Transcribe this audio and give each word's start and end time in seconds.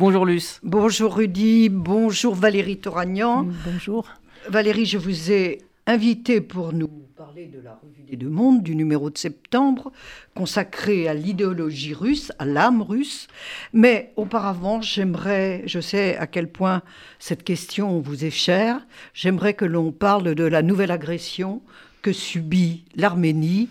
Bonjour 0.00 0.24
Luce. 0.26 0.60
Bonjour 0.62 1.16
Rudy, 1.16 1.68
bonjour 1.68 2.36
Valérie 2.36 2.78
Toragnan. 2.78 3.48
Bonjour. 3.64 4.06
Valérie, 4.48 4.86
je 4.86 4.96
vous 4.96 5.32
ai 5.32 5.58
invité 5.88 6.40
pour 6.40 6.72
nous 6.72 6.86
parler 7.16 7.46
de 7.46 7.60
la 7.60 7.72
revue 7.82 8.04
des 8.08 8.14
deux 8.16 8.28
mondes 8.28 8.62
du 8.62 8.76
numéro 8.76 9.10
de 9.10 9.18
septembre 9.18 9.90
consacré 10.36 11.08
à 11.08 11.14
l'idéologie 11.14 11.94
russe, 11.94 12.30
à 12.38 12.44
l'âme 12.44 12.80
russe. 12.80 13.26
Mais 13.72 14.12
auparavant, 14.14 14.80
j'aimerais, 14.80 15.64
je 15.66 15.80
sais 15.80 16.16
à 16.16 16.28
quel 16.28 16.48
point 16.48 16.82
cette 17.18 17.42
question 17.42 17.98
vous 17.98 18.24
est 18.24 18.30
chère, 18.30 18.86
j'aimerais 19.14 19.54
que 19.54 19.64
l'on 19.64 19.90
parle 19.90 20.36
de 20.36 20.44
la 20.44 20.62
nouvelle 20.62 20.92
agression 20.92 21.60
que 22.02 22.12
subit 22.12 22.84
l'Arménie 22.94 23.68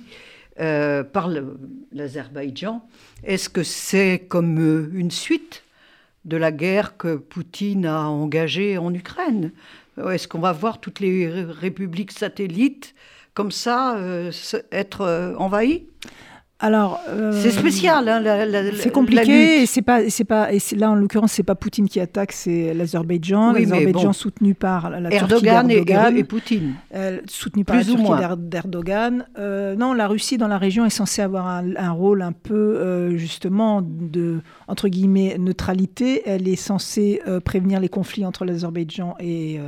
euh, 0.60 1.06
par 1.06 1.30
l'Azerbaïdjan. 1.94 2.86
Est-ce 3.24 3.48
que 3.48 3.64
c'est 3.64 4.26
comme 4.28 4.60
euh, 4.60 4.92
une 4.94 5.12
suite 5.12 5.64
de 6.28 6.38
la 6.38 6.52
guerre 6.52 6.98
que 6.98 7.16
Poutine 7.16 7.86
a 7.86 8.08
engagée 8.10 8.78
en 8.78 8.94
Ukraine. 8.94 9.52
Est-ce 9.98 10.28
qu'on 10.28 10.40
va 10.40 10.52
voir 10.52 10.80
toutes 10.80 11.00
les 11.00 11.28
républiques 11.28 12.12
satellites 12.12 12.94
comme 13.34 13.52
ça 13.52 13.98
euh, 13.98 14.32
être 14.72 15.02
euh, 15.02 15.34
envahies? 15.38 15.88
Alors, 16.60 17.00
euh, 17.10 17.32
c'est 17.40 17.52
spécial. 17.52 18.10
Hein, 18.10 18.24
c'est 18.80 18.92
compliqué. 18.92 19.62
Et 19.62 19.66
c'est 19.68 19.84
pas, 19.84 20.10
c'est 20.10 20.24
pas. 20.24 20.52
Et 20.52 20.60
là, 20.76 20.90
en 20.90 20.96
l'occurrence, 20.96 21.34
c'est 21.34 21.44
pas 21.44 21.54
Poutine 21.54 21.88
qui 21.88 22.00
attaque, 22.00 22.32
c'est 22.32 22.74
l'Azerbaïdjan. 22.74 23.54
L'Azerbaïdjan 23.54 24.12
soutenu 24.12 24.56
par 24.56 24.90
la 24.90 25.14
Erdogan 25.14 25.68
Turquie. 25.68 25.94
Et, 25.94 26.20
et, 26.20 26.24
Poutine. 26.24 26.74
Euh, 26.96 27.20
soutenu 27.28 27.64
par 27.64 27.76
Plus 27.76 27.96
la 27.96 27.96
Turquie 27.96 28.34
d'Erdogan. 28.38 29.26
Euh, 29.38 29.76
non, 29.76 29.94
la 29.94 30.08
Russie 30.08 30.40
dans 30.40 30.48
la 30.48 30.58
région 30.58 30.84
est 30.84 30.90
censée 30.90 31.22
avoir 31.22 31.48
un, 31.48 31.76
un 31.76 31.92
rôle 31.92 32.24
un 32.24 32.32
peu 32.32 33.16
justement 33.18 33.84
de 33.84 34.40
entre 34.68 34.88
guillemets 34.88 35.38
neutralité. 35.38 36.24
Elle 36.26 36.48
est 36.48 36.56
censée 36.56 37.22
prévenir 37.46 37.80
les 37.80 37.90
conflits 37.90 38.26
entre 38.26 38.46
l'Azerbaïdjan 38.46 39.16
et 39.20 39.60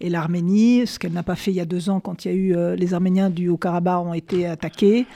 et 0.00 0.08
l'Arménie, 0.08 0.86
ce 0.86 0.98
qu'elle 0.98 1.12
n'a 1.12 1.22
pas 1.22 1.36
fait 1.36 1.50
il 1.50 1.56
y 1.56 1.60
a 1.60 1.64
deux 1.64 1.90
ans 1.90 2.00
quand 2.00 2.24
il 2.24 2.28
y 2.28 2.30
a 2.30 2.34
eu 2.34 2.76
les 2.76 2.94
Arméniens 2.94 3.28
du 3.28 3.48
Haut-Karabakh 3.50 4.06
ont 4.06 4.14
été 4.14 4.46
attaqués. 4.46 5.06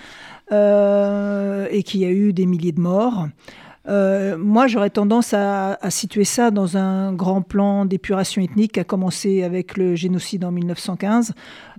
Euh, 0.52 1.66
et 1.72 1.82
qu'il 1.82 2.00
y 2.00 2.04
a 2.04 2.10
eu 2.10 2.32
des 2.32 2.46
milliers 2.46 2.70
de 2.72 2.80
morts. 2.80 3.26
Euh, 3.88 4.36
moi, 4.38 4.68
j'aurais 4.68 4.90
tendance 4.90 5.34
à, 5.34 5.78
situer 5.90 6.24
ça 6.24 6.52
dans 6.52 6.76
un 6.76 7.12
grand 7.12 7.42
plan 7.42 7.84
d'épuration 7.84 8.42
ethnique 8.42 8.72
qui 8.72 8.80
a 8.80 8.84
commencé 8.84 9.42
avec 9.42 9.76
le 9.76 9.96
génocide 9.96 10.44
en 10.44 10.52
1915, 10.52 11.34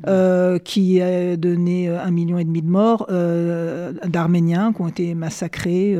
euh, 0.07 0.59
qui 0.59 1.01
a 1.01 1.37
donné 1.37 1.89
un 1.89 2.11
million 2.11 2.37
et 2.37 2.43
demi 2.43 2.61
de 2.61 2.69
morts 2.69 3.07
d'Arméniens 4.05 4.73
qui 4.73 4.81
ont 4.81 4.87
été 4.89 5.15
massacrés. 5.15 5.97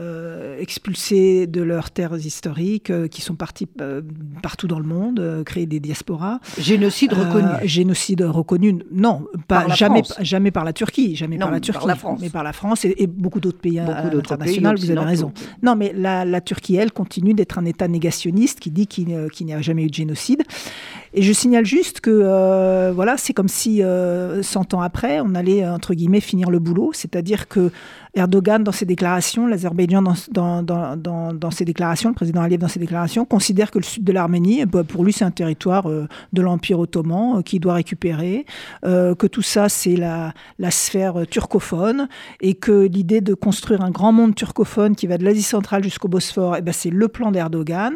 Euh, 0.00 0.58
expulsés 0.58 1.46
de 1.46 1.60
leurs 1.60 1.90
terres 1.90 2.16
historiques, 2.16 2.88
euh, 2.88 3.06
qui 3.06 3.20
sont 3.20 3.34
partis 3.34 3.68
euh, 3.82 4.00
partout 4.42 4.66
dans 4.66 4.78
le 4.78 4.86
monde, 4.86 5.42
créer 5.44 5.66
des 5.66 5.78
diasporas. 5.78 6.38
Génocide 6.58 7.12
reconnu. 7.12 7.48
génocide 7.64 8.22
reconnu, 8.22 8.82
non, 8.90 9.26
pas 9.46 9.66
par 9.66 9.76
jamais, 9.76 10.02
France. 10.02 10.16
jamais 10.22 10.50
par 10.52 10.64
la 10.64 10.72
Turquie, 10.72 11.16
jamais 11.16 11.36
non, 11.36 11.46
par 11.46 11.52
la 11.52 11.60
Turquie, 11.60 11.80
par 11.80 11.86
la 11.86 11.94
France. 11.96 12.18
mais 12.22 12.30
par 12.30 12.44
la 12.44 12.54
France 12.54 12.86
et, 12.86 12.94
et 12.96 13.06
beaucoup 13.06 13.40
d'autres 13.40 13.58
pays 13.58 13.78
beaucoup 13.78 14.16
internationaux. 14.16 14.74
Vous 14.74 14.90
avez 14.90 15.00
raison. 15.00 15.32
Non, 15.62 15.76
mais 15.76 15.92
la, 15.94 16.24
la 16.24 16.40
Turquie, 16.40 16.76
elle, 16.76 16.92
continue 16.92 17.34
d'être 17.34 17.58
un 17.58 17.66
État 17.66 17.86
négationniste 17.86 18.58
qui 18.60 18.70
dit 18.70 18.86
qu'il 18.86 19.28
qu 19.32 19.44
n'y 19.44 19.52
a 19.52 19.60
jamais 19.60 19.84
eu 19.84 19.88
de 19.88 19.94
génocide. 19.94 20.44
Et 21.12 21.22
je 21.22 21.32
signale 21.32 21.66
juste 21.66 22.00
que 22.00 22.10
euh, 22.10 22.92
voilà, 22.94 23.16
c'est 23.16 23.32
comme 23.32 23.48
si 23.48 23.82
euh, 23.82 24.44
100 24.44 24.74
ans 24.74 24.80
après, 24.80 25.20
on 25.20 25.34
allait 25.34 25.68
entre 25.68 25.94
guillemets 25.94 26.20
finir 26.20 26.50
le 26.50 26.60
boulot, 26.60 26.92
c'est-à-dire 26.94 27.48
que 27.48 27.72
Erdogan, 28.14 28.62
dans 28.62 28.70
ses 28.70 28.84
déclarations, 28.86 29.48
l'Azerbaïdjan, 29.48 30.02
dans, 30.02 30.62
dans, 30.62 30.96
dans, 30.96 31.32
dans, 31.32 31.50
ses 31.50 31.64
déclarations, 31.64 32.10
le 32.10 32.14
président 32.14 32.42
Aliyev, 32.42 32.60
dans 32.60 32.68
ses 32.68 32.78
déclarations, 32.78 33.24
considère 33.24 33.72
que 33.72 33.78
le 33.78 33.84
sud 33.84 34.04
de 34.04 34.12
l'Arménie, 34.12 34.64
bah, 34.66 34.84
pour 34.84 35.04
lui, 35.04 35.12
c'est 35.12 35.24
un 35.24 35.30
territoire 35.32 35.88
euh, 35.88 36.06
de 36.32 36.42
l'Empire 36.42 36.78
ottoman 36.78 37.38
euh, 37.38 37.42
qu'il 37.42 37.60
doit 37.60 37.74
récupérer, 37.74 38.46
que 38.82 39.26
tout 39.26 39.42
ça, 39.42 39.68
c'est 39.68 39.96
la, 39.96 40.32
la 40.58 40.70
sphère 40.70 41.26
turcophone, 41.28 42.08
et 42.40 42.54
que 42.54 42.86
l'idée 42.86 43.20
de 43.20 43.34
construire 43.34 43.82
un 43.82 43.90
grand 43.90 44.12
monde 44.12 44.34
turcophone 44.34 44.94
qui 44.94 45.06
va 45.06 45.18
de 45.18 45.24
l'Asie 45.24 45.42
centrale 45.42 45.82
jusqu'au 45.82 46.08
Bosphore, 46.08 46.56
eh 46.56 46.62
ben, 46.62 46.72
c'est 46.72 46.90
le 46.90 47.08
plan 47.08 47.32
d'Erdogan 47.32 47.94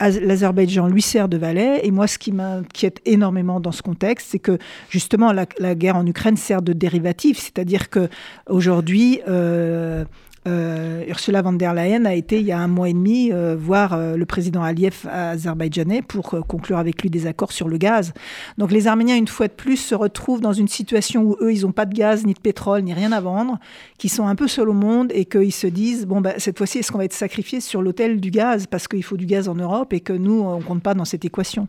l'Azerbaïdjan 0.00 0.86
lui 0.86 1.02
sert 1.02 1.28
de 1.28 1.36
valet. 1.36 1.80
Et 1.84 1.90
moi, 1.90 2.06
ce 2.06 2.18
qui 2.18 2.32
m'inquiète 2.32 3.00
énormément 3.04 3.60
dans 3.60 3.72
ce 3.72 3.82
contexte, 3.82 4.28
c'est 4.30 4.38
que 4.38 4.58
justement 4.90 5.32
la, 5.32 5.74
guerre 5.74 5.96
en 5.96 6.06
Ukraine 6.06 6.36
sert 6.36 6.62
de 6.62 6.72
dérivatif, 6.72 7.38
c'est-à-dire 7.38 7.90
que 7.90 8.08
aujourd'hui. 8.48 9.20
Euh, 9.28 10.04
euh, 10.48 11.04
Ursula 11.08 11.42
von 11.42 11.52
der 11.52 11.74
Leyen 11.74 12.04
a 12.04 12.14
été 12.14 12.40
il 12.40 12.46
y 12.46 12.52
a 12.52 12.58
un 12.58 12.68
mois 12.68 12.88
et 12.88 12.92
demi 12.92 13.30
euh, 13.32 13.56
voir 13.58 13.92
euh, 13.92 14.16
le 14.16 14.26
président 14.26 14.62
Aliyev 14.62 15.06
azerbaïdjanais 15.10 16.02
pour 16.02 16.30
conclure 16.46 16.78
avec 16.78 17.02
lui 17.02 17.10
des 17.10 17.26
accords 17.26 17.52
sur 17.52 17.68
le 17.68 17.76
gaz. 17.76 18.12
Donc 18.56 18.72
les 18.72 18.86
Arméniens, 18.86 19.16
une 19.16 19.28
fois 19.28 19.48
de 19.48 19.52
plus, 19.52 19.76
se 19.76 19.94
retrouvent 19.94 20.40
dans 20.40 20.52
une 20.52 20.68
situation 20.68 21.22
où 21.22 21.36
eux, 21.40 21.52
ils 21.52 21.62
n'ont 21.62 21.72
pas 21.72 21.86
de 21.86 21.94
gaz, 21.94 22.24
ni 22.24 22.34
de 22.34 22.40
pétrole, 22.40 22.82
ni 22.82 22.94
rien 22.94 23.12
à 23.12 23.20
vendre, 23.20 23.58
qui 23.98 24.08
sont 24.08 24.26
un 24.26 24.34
peu 24.34 24.48
seuls 24.48 24.68
au 24.68 24.74
monde 24.74 25.12
et 25.14 25.24
qu'ils 25.24 25.52
se 25.52 25.66
disent, 25.66 26.06
bon, 26.06 26.20
bah, 26.20 26.34
cette 26.38 26.58
fois-ci, 26.58 26.78
est-ce 26.78 26.90
qu'on 26.90 26.98
va 26.98 27.04
être 27.04 27.12
sacrifié 27.12 27.60
sur 27.60 27.82
l'autel 27.82 28.20
du 28.20 28.30
gaz 28.30 28.66
parce 28.66 28.88
qu'il 28.88 29.04
faut 29.04 29.16
du 29.16 29.26
gaz 29.26 29.48
en 29.48 29.54
Europe 29.54 29.92
et 29.92 30.00
que 30.00 30.12
nous, 30.12 30.40
on 30.40 30.60
compte 30.60 30.82
pas 30.82 30.94
dans 30.94 31.04
cette 31.04 31.24
équation? 31.24 31.68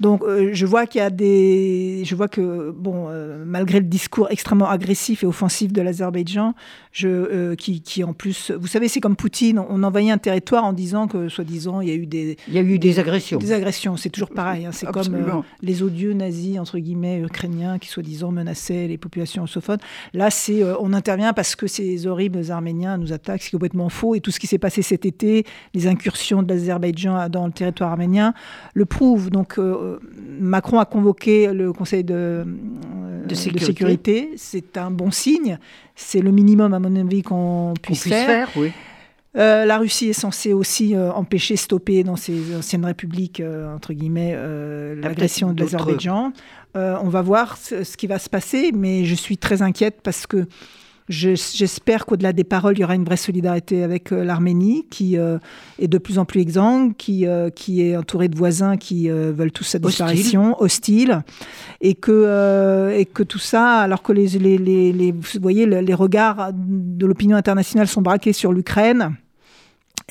Donc 0.00 0.22
je 0.26 0.66
vois 0.66 0.86
qu'il 0.86 1.00
y 1.00 1.04
a 1.04 1.10
des... 1.10 2.02
Je 2.04 2.14
vois 2.14 2.28
que, 2.28 2.70
bon, 2.70 3.08
malgré 3.44 3.80
le 3.80 3.86
discours 3.86 4.28
extrêmement 4.30 4.68
agressif 4.68 5.22
et 5.22 5.26
offensif 5.26 5.72
de 5.72 5.82
l'Azerbaïdjan, 5.82 6.54
qui, 6.92 7.82
qui 7.82 8.04
en 8.06 8.12
plus, 8.12 8.52
vous 8.52 8.68
savez, 8.68 8.86
c'est 8.86 9.00
comme 9.00 9.16
Poutine, 9.16 9.58
on 9.58 9.82
envahit 9.82 10.12
un 10.12 10.18
territoire 10.18 10.64
en 10.64 10.72
disant 10.72 11.08
que, 11.08 11.28
soi-disant, 11.28 11.80
il 11.80 11.88
y 11.88 11.90
a 11.90 11.94
eu 11.94 12.06
des... 12.06 12.36
Il 12.46 12.54
y 12.54 12.58
a 12.58 12.62
eu 12.62 12.78
des 12.78 13.00
agressions. 13.00 13.38
Des 13.38 13.50
agressions, 13.50 13.96
c'est 13.96 14.10
toujours 14.10 14.30
pareil. 14.30 14.64
Hein, 14.64 14.70
c'est 14.72 14.86
comme 14.86 15.12
euh, 15.12 15.40
les 15.60 15.82
odieux 15.82 16.12
nazis, 16.12 16.60
entre 16.60 16.78
guillemets, 16.78 17.20
ukrainiens, 17.20 17.80
qui 17.80 17.88
soi-disant 17.88 18.30
menaçaient 18.30 18.86
les 18.86 18.96
populations 18.96 19.42
russophones. 19.42 19.80
Là, 20.14 20.30
c'est 20.30 20.62
euh, 20.62 20.76
on 20.78 20.92
intervient 20.92 21.32
parce 21.32 21.56
que 21.56 21.66
ces 21.66 22.06
horribles 22.06 22.48
Arméniens 22.48 22.96
nous 22.96 23.12
attaquent, 23.12 23.42
c'est 23.42 23.50
complètement 23.50 23.88
faux. 23.88 24.14
Et 24.14 24.20
tout 24.20 24.30
ce 24.30 24.38
qui 24.38 24.46
s'est 24.46 24.58
passé 24.58 24.82
cet 24.82 25.04
été, 25.04 25.44
les 25.74 25.88
incursions 25.88 26.44
de 26.44 26.54
l'Azerbaïdjan 26.54 27.28
dans 27.28 27.46
le 27.46 27.52
territoire 27.52 27.90
arménien, 27.90 28.34
le 28.74 28.84
prouve. 28.84 29.30
Donc, 29.30 29.58
euh, 29.58 29.98
Macron 30.38 30.78
a 30.78 30.84
convoqué 30.84 31.52
le 31.52 31.72
Conseil 31.72 32.04
de, 32.04 32.46
de 33.26 33.34
sécurité. 33.34 33.66
sécurité. 33.66 34.30
C'est 34.36 34.76
un 34.76 34.92
bon 34.92 35.10
signe. 35.10 35.58
C'est 35.96 36.20
le 36.20 36.30
minimum, 36.30 36.74
à 36.74 36.78
mon 36.78 36.94
avis, 36.94 37.22
qu'on 37.22 37.74
puisse, 37.82 38.02
puisse 38.02 38.12
faire. 38.12 38.48
faire 38.48 38.50
oui. 38.56 38.72
Euh, 39.36 39.66
la 39.66 39.78
Russie 39.78 40.08
est 40.08 40.14
censée 40.14 40.54
aussi 40.54 40.94
euh, 40.94 41.12
empêcher, 41.12 41.56
stopper 41.56 42.04
dans 42.04 42.16
ces 42.16 42.56
anciennes 42.56 42.86
républiques, 42.86 43.40
euh, 43.40 43.74
entre 43.74 43.92
guillemets, 43.92 44.32
euh, 44.34 44.94
l'agression 45.00 45.52
de 45.52 45.60
l'Azerbaïdjan. 45.60 46.32
on 46.74 47.08
va 47.08 47.22
voir 47.22 47.58
ce, 47.58 47.84
ce, 47.84 47.96
qui 47.96 48.06
va 48.06 48.18
se 48.18 48.30
passer, 48.30 48.72
mais 48.72 49.04
je 49.04 49.14
suis 49.14 49.36
très 49.36 49.60
inquiète 49.60 50.00
parce 50.02 50.26
que 50.26 50.46
J'espère 51.08 52.04
qu'au-delà 52.04 52.32
des 52.32 52.42
paroles, 52.42 52.76
il 52.76 52.80
y 52.80 52.84
aura 52.84 52.96
une 52.96 53.04
vraie 53.04 53.16
solidarité 53.16 53.84
avec 53.84 54.12
euh, 54.12 54.24
l'Arménie, 54.24 54.86
qui 54.90 55.16
euh, 55.16 55.38
est 55.78 55.86
de 55.86 55.98
plus 55.98 56.18
en 56.18 56.24
plus 56.24 56.40
exsangue, 56.40 56.96
qui, 56.96 57.26
euh, 57.26 57.48
qui 57.48 57.80
est 57.82 57.96
entourée 57.96 58.28
de 58.28 58.36
voisins 58.36 58.76
qui 58.76 59.08
euh, 59.08 59.32
veulent 59.32 59.52
tous 59.52 59.64
sa 59.64 59.78
disparition, 59.78 60.60
hostiles, 60.60 61.22
et 61.80 61.94
que, 61.94 62.10
euh, 62.10 62.98
et 62.98 63.04
que 63.04 63.22
tout 63.22 63.38
ça, 63.38 63.78
alors 63.78 64.02
que 64.02 64.12
les, 64.12 64.26
les, 64.30 64.58
les, 64.58 64.92
les 64.92 65.12
vous 65.12 65.40
voyez, 65.40 65.64
les 65.66 65.94
regards 65.94 66.50
de 66.52 67.06
l'opinion 67.06 67.36
internationale 67.36 67.86
sont 67.86 68.02
braqués 68.02 68.32
sur 68.32 68.52
l'Ukraine. 68.52 69.16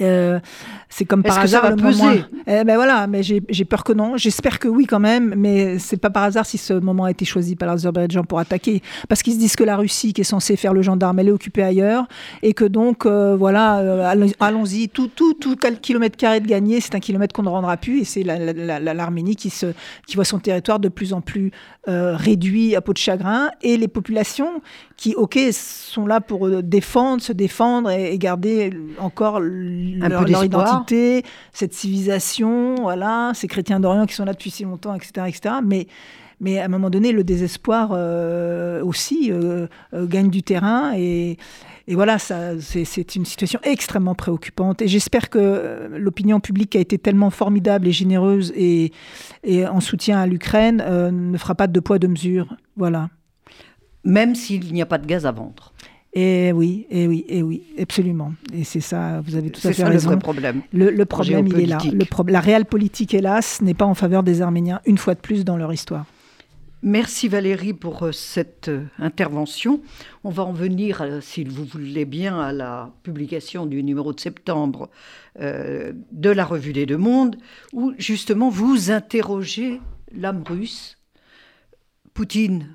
Euh, 0.01 0.41
c'est 0.89 1.05
comme 1.05 1.23
par 1.23 1.39
hasard 1.39 1.69
le 1.69 1.77
moment. 1.77 2.11
Eh 2.47 2.63
ben 2.65 2.75
voilà, 2.75 3.07
mais 3.07 3.23
j'ai 3.23 3.65
peur 3.65 3.85
que 3.85 3.93
non. 3.93 4.17
J'espère 4.17 4.59
que 4.59 4.67
oui 4.67 4.85
quand 4.85 4.99
même, 4.99 5.33
mais 5.37 5.79
c'est 5.79 5.95
pas 5.95 6.09
par 6.09 6.23
hasard 6.23 6.45
si 6.45 6.57
ce 6.57 6.73
moment 6.73 7.05
a 7.05 7.11
été 7.11 7.23
choisi 7.23 7.55
par 7.55 7.69
l'Azerbaïdjan 7.69 8.23
pour 8.25 8.39
attaquer, 8.39 8.81
parce 9.07 9.23
qu'ils 9.23 9.33
se 9.33 9.39
disent 9.39 9.55
que 9.55 9.63
la 9.63 9.77
Russie, 9.77 10.11
qui 10.11 10.21
est 10.21 10.25
censée 10.25 10.57
faire 10.57 10.73
le 10.73 10.81
gendarme, 10.81 11.19
elle 11.19 11.29
est 11.29 11.31
occupée 11.31 11.63
ailleurs, 11.63 12.07
et 12.43 12.53
que 12.53 12.65
donc 12.65 13.05
euh, 13.05 13.37
voilà, 13.37 13.79
euh, 13.79 14.29
allons-y, 14.39 14.89
tout, 14.89 15.07
tout, 15.07 15.33
tout 15.33 15.55
kilomètre 15.81 16.17
carré 16.17 16.41
de 16.41 16.47
gagné, 16.47 16.81
c'est 16.81 16.95
un 16.95 16.99
kilomètre 16.99 17.33
qu'on 17.33 17.43
ne 17.43 17.49
rendra 17.49 17.77
plus, 17.77 18.01
et 18.01 18.05
c'est 18.05 18.23
l'Arménie 18.23 18.65
la, 18.65 18.79
la, 18.79 19.35
qui 19.35 19.49
se, 19.49 19.67
qui 20.07 20.15
voit 20.15 20.25
son 20.25 20.39
territoire 20.39 20.79
de 20.79 20.89
plus 20.89 21.13
en 21.13 21.21
plus 21.21 21.51
réduit 21.87 22.75
à 22.75 22.81
peau 22.81 22.91
de 22.91 22.97
chagrin, 22.97 23.49
et 23.61 23.77
les 23.77 23.87
populations 23.87 24.61
qui, 24.97 25.13
ok, 25.15 25.37
sont 25.51 26.05
là 26.07 26.21
pour 26.21 26.49
défendre, 26.63 27.21
se 27.21 27.33
défendre 27.33 27.91
et, 27.91 28.13
et 28.13 28.17
garder 28.17 28.71
encore 28.99 29.41
leur, 29.85 30.27
leur 30.27 30.43
identité, 30.43 31.23
cette 31.53 31.73
civilisation, 31.73 32.75
voilà, 32.75 33.31
ces 33.33 33.47
chrétiens 33.47 33.79
d'Orient 33.79 34.05
qui 34.05 34.15
sont 34.15 34.25
là 34.25 34.33
depuis 34.33 34.51
si 34.51 34.63
longtemps, 34.63 34.95
etc., 34.95 35.27
etc. 35.27 35.55
Mais 35.63 35.87
mais 36.39 36.59
à 36.59 36.65
un 36.65 36.67
moment 36.67 36.89
donné, 36.89 37.11
le 37.11 37.23
désespoir 37.23 37.91
euh, 37.93 38.83
aussi 38.83 39.31
euh, 39.31 39.67
euh, 39.93 40.05
gagne 40.05 40.29
du 40.29 40.43
terrain 40.43 40.93
et, 40.95 41.37
et 41.87 41.95
voilà, 41.95 42.17
c'est 42.19 43.15
une 43.15 43.25
situation 43.25 43.59
extrêmement 43.63 44.15
préoccupante. 44.15 44.81
Et 44.81 44.87
j'espère 44.87 45.29
que 45.29 45.87
l'opinion 45.91 46.39
publique 46.39 46.75
a 46.75 46.79
été 46.79 46.97
tellement 46.97 47.29
formidable 47.29 47.87
et 47.87 47.91
généreuse 47.91 48.51
et, 48.55 48.91
et 49.43 49.67
en 49.67 49.79
soutien 49.79 50.19
à 50.19 50.25
l'Ukraine 50.25 50.83
euh, 50.85 51.11
ne 51.11 51.37
fera 51.37 51.53
pas 51.53 51.67
de 51.67 51.79
poids 51.79 51.99
de 51.99 52.07
mesure. 52.07 52.55
Voilà. 52.75 53.09
Même 54.03 54.35
s'il 54.35 54.73
n'y 54.73 54.81
a 54.81 54.85
pas 54.85 54.97
de 54.97 55.05
gaz 55.05 55.25
à 55.25 55.31
vendre. 55.31 55.73
Et 56.17 56.53
oui, 56.53 56.87
et 56.89 57.07
oui, 57.07 57.25
et 57.27 57.43
oui, 57.43 57.63
absolument. 57.77 58.33
Et 58.53 58.63
c'est 58.63 58.79
ça, 58.79 59.19
vous 59.19 59.35
avez 59.35 59.49
tout 59.49 59.59
à 59.67 59.73
fait 59.73 59.81
ça, 59.81 59.89
raison. 59.89 60.09
le 60.09 60.15
vrai 60.15 60.21
problème. 60.21 60.61
Le, 60.71 61.03
problème, 61.03 61.45
il 61.47 61.59
est 61.59 61.65
là. 61.65 61.77
Le 61.83 62.31
la 62.31 62.39
réelle 62.39 62.65
politique, 62.65 63.13
hélas, 63.13 63.61
n'est 63.61 63.73
pas 63.73 63.85
en 63.85 63.95
faveur 63.95 64.23
des 64.23 64.41
Arméniens, 64.41 64.79
une 64.85 64.97
fois 64.97 65.13
de 65.13 65.19
plus, 65.19 65.43
dans 65.43 65.57
leur 65.57 65.73
histoire. 65.73 66.05
Merci 66.83 67.27
Valérie 67.27 67.73
pour 67.73 68.03
euh, 68.03 68.11
cette 68.11 68.69
euh, 68.69 68.85
intervention. 68.99 69.81
On 70.23 70.29
va 70.29 70.43
en 70.43 70.53
venir, 70.53 71.01
euh, 71.01 71.19
s'il 71.19 71.49
vous 71.49 71.65
voulez 71.65 72.05
bien, 72.05 72.39
à 72.39 72.53
la 72.53 72.93
publication 73.03 73.65
du 73.65 73.83
numéro 73.83 74.13
de 74.13 74.19
septembre 74.19 74.89
de 75.37 76.29
la 76.29 76.45
Revue 76.45 76.71
des 76.71 76.85
Deux 76.85 76.95
Mondes, 76.95 77.35
où 77.73 77.91
justement 77.97 78.49
vous 78.49 78.89
interrogez 78.89 79.81
l'âme 80.13 80.43
russe. 80.47 80.97
Poutine 82.13 82.69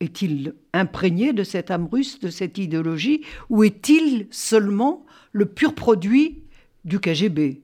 est-il 0.00 0.54
imprégné 0.72 1.32
de 1.32 1.44
cette 1.44 1.70
âme 1.70 1.88
russe, 1.90 2.20
de 2.20 2.28
cette 2.28 2.58
idéologie, 2.58 3.22
ou 3.48 3.64
est-il 3.64 4.26
seulement 4.30 5.04
le 5.32 5.46
pur 5.46 5.74
produit 5.74 6.42
du 6.84 7.00
KGB, 7.00 7.62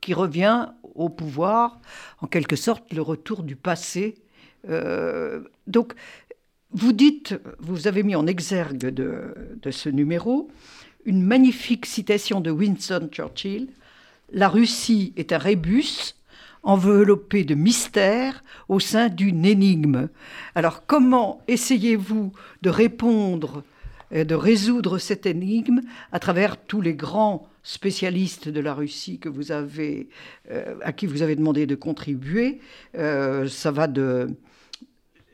qui 0.00 0.14
revient 0.14 0.68
au 0.94 1.08
pouvoir, 1.08 1.80
en 2.20 2.26
quelque 2.26 2.56
sorte 2.56 2.92
le 2.92 3.02
retour 3.02 3.42
du 3.42 3.56
passé 3.56 4.14
euh, 4.68 5.40
donc, 5.66 5.94
vous 6.72 6.92
dites, 6.92 7.34
vous 7.58 7.86
avez 7.86 8.02
mis 8.02 8.16
en 8.16 8.26
exergue 8.26 8.88
de, 8.88 9.34
ce 9.70 9.88
numéro 9.88 10.50
une 11.04 11.22
magnifique 11.22 11.86
citation 11.86 12.40
de 12.40 12.50
Winston 12.50 13.08
Churchill 13.12 13.68
La 14.32 14.48
Russie 14.48 15.12
est 15.16 15.32
un 15.32 15.38
rébus 15.38 16.14
enveloppé 16.66 17.44
de 17.44 17.54
mystères 17.54 18.44
au 18.68 18.80
sein 18.80 19.08
d'une 19.08 19.46
énigme. 19.46 20.08
Alors, 20.54 20.84
comment 20.84 21.40
essayez-vous 21.48 22.32
de 22.62 22.70
répondre 22.70 23.62
et 24.10 24.24
de 24.24 24.34
résoudre 24.34 24.98
cette 24.98 25.26
énigme 25.26 25.80
à 26.12 26.18
travers 26.18 26.56
tous 26.56 26.80
les 26.80 26.94
grands 26.94 27.48
spécialistes 27.62 28.48
de 28.48 28.60
la 28.60 28.74
Russie 28.74 29.18
que 29.18 29.28
vous 29.28 29.52
avez, 29.52 30.08
euh, 30.50 30.74
à 30.82 30.92
qui 30.92 31.06
vous 31.06 31.22
avez 31.22 31.36
demandé 31.36 31.66
de 31.66 31.76
contribuer? 31.76 32.60
Euh, 32.96 33.48
ça 33.48 33.70
va 33.70 33.86
de 33.86 34.28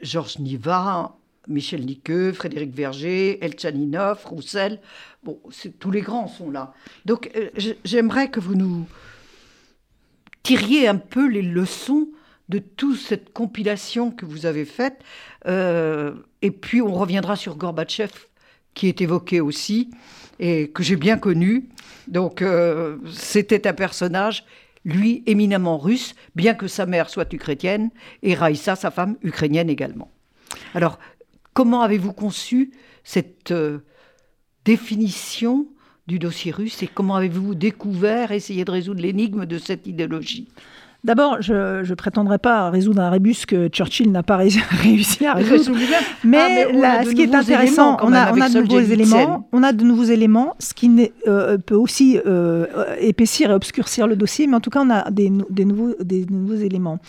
Georges 0.02 0.38
Niva, 0.38 1.16
Michel 1.48 1.84
Niqueux, 1.86 2.32
Frédéric 2.32 2.74
Verger, 2.74 3.42
Elchaninov, 3.42 4.26
Roussel. 4.26 4.80
Bon, 5.22 5.38
tous 5.78 5.90
les 5.90 6.02
grands 6.02 6.28
sont 6.28 6.50
là. 6.50 6.74
Donc 7.06 7.30
euh, 7.36 7.48
j'aimerais 7.84 8.30
que 8.30 8.40
vous 8.40 8.54
nous 8.54 8.86
tiriez 10.42 10.88
un 10.88 10.96
peu 10.96 11.28
les 11.28 11.42
leçons 11.42 12.08
de 12.48 12.58
toute 12.58 12.98
cette 12.98 13.32
compilation 13.32 14.10
que 14.10 14.24
vous 14.26 14.46
avez 14.46 14.64
faite. 14.64 15.00
Euh, 15.46 16.14
et 16.42 16.50
puis 16.50 16.82
on 16.82 16.92
reviendra 16.92 17.36
sur 17.36 17.56
Gorbatchev, 17.56 18.12
qui 18.74 18.88
est 18.88 19.00
évoqué 19.00 19.40
aussi, 19.40 19.90
et 20.38 20.70
que 20.70 20.82
j'ai 20.82 20.96
bien 20.96 21.18
connu. 21.18 21.68
Donc 22.08 22.42
euh, 22.42 22.98
c'était 23.12 23.66
un 23.66 23.72
personnage 23.72 24.44
lui 24.84 25.22
éminemment 25.26 25.78
russe, 25.78 26.14
bien 26.34 26.54
que 26.54 26.66
sa 26.66 26.86
mère 26.86 27.08
soit 27.08 27.32
ukrainienne, 27.32 27.90
et 28.22 28.34
Raïssa, 28.34 28.76
sa 28.76 28.90
femme, 28.90 29.16
ukrainienne 29.22 29.70
également. 29.70 30.10
Alors, 30.74 30.98
comment 31.54 31.82
avez-vous 31.82 32.12
conçu 32.12 32.72
cette 33.04 33.52
euh, 33.52 33.78
définition 34.64 35.68
du 36.06 36.18
dossier 36.18 36.52
russe 36.52 36.82
et 36.82 36.88
comment 36.88 37.16
avez-vous 37.16 37.54
découvert, 37.54 38.32
essayé 38.32 38.64
de 38.64 38.70
résoudre 38.70 39.00
l'énigme 39.00 39.46
de 39.46 39.58
cette 39.58 39.86
idéologie? 39.86 40.48
D'abord, 41.04 41.38
je 41.40 41.88
ne 41.88 41.94
prétendrai 41.94 42.38
pas 42.38 42.70
résoudre 42.70 43.02
un 43.02 43.10
rébus 43.10 43.44
que 43.44 43.66
Churchill 43.66 44.12
n'a 44.12 44.22
pas 44.22 44.36
réussi 44.70 45.26
à 45.26 45.34
résoudre. 45.34 45.76
Mais, 46.22 46.64
ah, 46.84 47.04
ce 47.04 47.10
qui 47.10 47.22
est 47.22 47.34
intéressant, 47.34 47.96
on 48.02 48.12
a, 48.12 48.30
de 48.30 48.60
nouveaux 48.60 48.80
éléments. 48.80 49.48
On 49.50 49.64
a 49.64 49.72
de 49.72 49.82
nouveaux 49.82 50.04
éléments, 50.04 50.54
ce 50.60 50.74
qui 50.74 51.10
euh, 51.26 51.58
peut 51.58 51.74
aussi 51.74 52.20
euh, 52.24 52.66
épaissir 53.00 53.50
et 53.50 53.54
obscurcir 53.54 54.06
le 54.06 54.14
dossier, 54.14 54.46
mais 54.46 54.54
en 54.54 54.60
tout 54.60 54.70
cas, 54.70 54.82
on 54.84 54.90
a 54.90 55.10
des, 55.10 55.28
nouveaux, 55.30 55.94
des 56.00 56.24
nouveaux 56.30 56.54
éléments. 56.54 57.00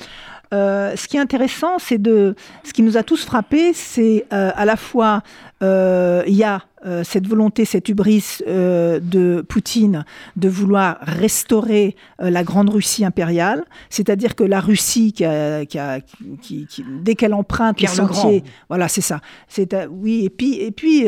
Euh, 0.55 0.95
ce 0.95 1.07
qui 1.07 1.17
est 1.17 1.19
intéressant, 1.19 1.77
c'est 1.77 2.01
de, 2.01 2.35
ce 2.63 2.73
qui 2.73 2.81
nous 2.81 2.97
a 2.97 3.03
tous 3.03 3.23
frappés, 3.23 3.73
c'est 3.73 4.25
à 4.31 4.65
la 4.65 4.75
fois 4.75 5.21
il 5.61 6.33
y 6.33 6.43
a 6.43 6.61
euh, 6.85 7.03
cette 7.05 7.27
volonté, 7.27 7.63
cette 7.63 7.87
hubris 7.87 8.39
euh, 8.47 8.99
de 8.99 9.43
Poutine 9.47 10.03
de 10.35 10.49
vouloir 10.49 10.97
restaurer 11.01 11.95
euh, 12.21 12.29
la 12.29 12.43
grande 12.43 12.69
Russie 12.69 13.05
impériale, 13.05 13.63
c'est-à-dire 13.89 14.35
que 14.35 14.43
la 14.43 14.59
Russie, 14.59 15.13
qui, 15.13 15.27
qui, 16.41 16.85
dès 17.01 17.15
qu'elle 17.15 17.33
emprunte 17.33 17.77
Pierre 17.77 17.91
les 17.91 17.97
sentiers, 17.97 18.43
voilà, 18.67 18.87
c'est 18.87 19.01
ça. 19.01 19.21
C'est 19.47 19.73
oui, 19.89 20.25
et 20.25 20.29
puis, 20.29 20.55
et 20.55 20.71
puis 20.71 21.05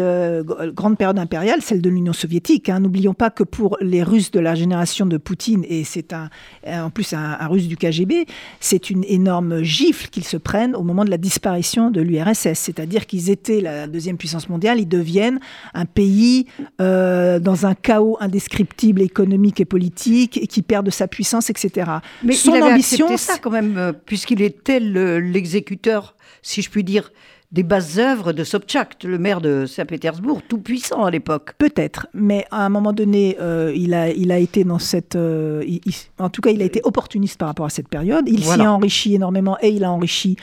grande 0.73 0.97
période 0.97 1.19
impériale, 1.19 1.61
celle 1.61 1.81
de 1.81 1.89
l'Union 1.89 2.13
soviétique. 2.13 2.69
Hein. 2.69 2.79
N'oublions 2.79 3.13
pas 3.13 3.29
que 3.29 3.43
pour 3.43 3.77
les 3.81 4.03
Russes 4.03 4.31
de 4.31 4.39
la 4.39 4.55
génération 4.55 5.05
de 5.05 5.17
Poutine, 5.17 5.65
et 5.67 5.83
c'est 5.83 6.13
un, 6.13 6.29
en 6.65 6.89
plus 6.89 7.13
un, 7.13 7.37
un 7.39 7.47
Russe 7.47 7.67
du 7.67 7.77
KGB, 7.77 8.25
c'est 8.59 8.89
une 8.89 9.03
énorme 9.05 9.61
gifle 9.61 10.07
qu'ils 10.09 10.23
se 10.23 10.37
prennent 10.37 10.75
au 10.75 10.83
moment 10.83 11.03
de 11.05 11.09
la 11.09 11.17
disparition 11.17 11.91
de 11.91 12.01
l'URSS, 12.01 12.53
c'est-à-dire 12.53 13.05
qu'ils 13.05 13.29
étaient 13.29 13.61
la 13.61 13.87
deuxième 13.87 14.17
puissance 14.17 14.49
mondiale, 14.49 14.79
ils 14.79 14.87
deviennent 14.87 15.39
un 15.73 15.85
pays 15.85 16.45
euh, 16.81 17.39
dans 17.39 17.65
un 17.65 17.75
chaos 17.75 18.17
indescriptible 18.19 19.01
économique 19.01 19.59
et 19.59 19.65
politique 19.65 20.37
et 20.37 20.47
qui 20.47 20.61
perd 20.61 20.85
de 20.85 20.91
sa 20.91 21.07
puissance, 21.07 21.49
etc. 21.49 21.91
Mais 22.23 22.33
Son 22.33 22.53
il 22.53 22.61
avait 22.61 22.73
ambition, 22.73 23.17
ça 23.17 23.37
quand 23.37 23.51
même, 23.51 23.77
euh, 23.77 23.93
puisqu'il 23.93 24.41
était 24.41 24.79
l'exécuteur, 24.79 26.15
si 26.41 26.61
je 26.61 26.69
puis 26.69 26.83
dire, 26.83 27.11
des 27.51 27.63
bases 27.63 27.99
œuvres 27.99 28.33
de 28.33 28.43
Sobchak, 28.43 29.03
le 29.03 29.17
maire 29.17 29.39
de 29.39 29.65
Saint-Pétersbourg, 29.65 30.41
tout 30.47 30.57
puissant 30.57 31.05
à 31.05 31.11
l'époque. 31.11 31.53
Peut-être, 31.57 32.07
mais 32.13 32.45
à 32.51 32.65
un 32.65 32.69
moment 32.69 32.91
donné, 32.91 33.37
euh, 33.39 33.71
il, 33.75 33.93
a, 33.93 34.09
il 34.09 34.31
a 34.31 34.39
été 34.39 34.63
dans 34.63 34.79
cette... 34.79 35.15
en 35.15 36.29
tout 36.29 36.41
cas, 36.41 36.49
il 36.49 36.61
a 36.61 36.65
été 36.65 36.81
opportuniste 36.83 37.39
par 37.39 37.47
rapport 37.47 37.65
à 37.65 37.69
cette 37.69 37.87
période. 37.87 38.25
Il 38.27 38.43
s'y 38.43 38.59
a 38.61 38.71
enrichi 38.71 39.15
énormément 39.15 39.57
et 39.61 39.69
il 39.69 39.83
a 39.83 39.91
enrichi 39.91 40.35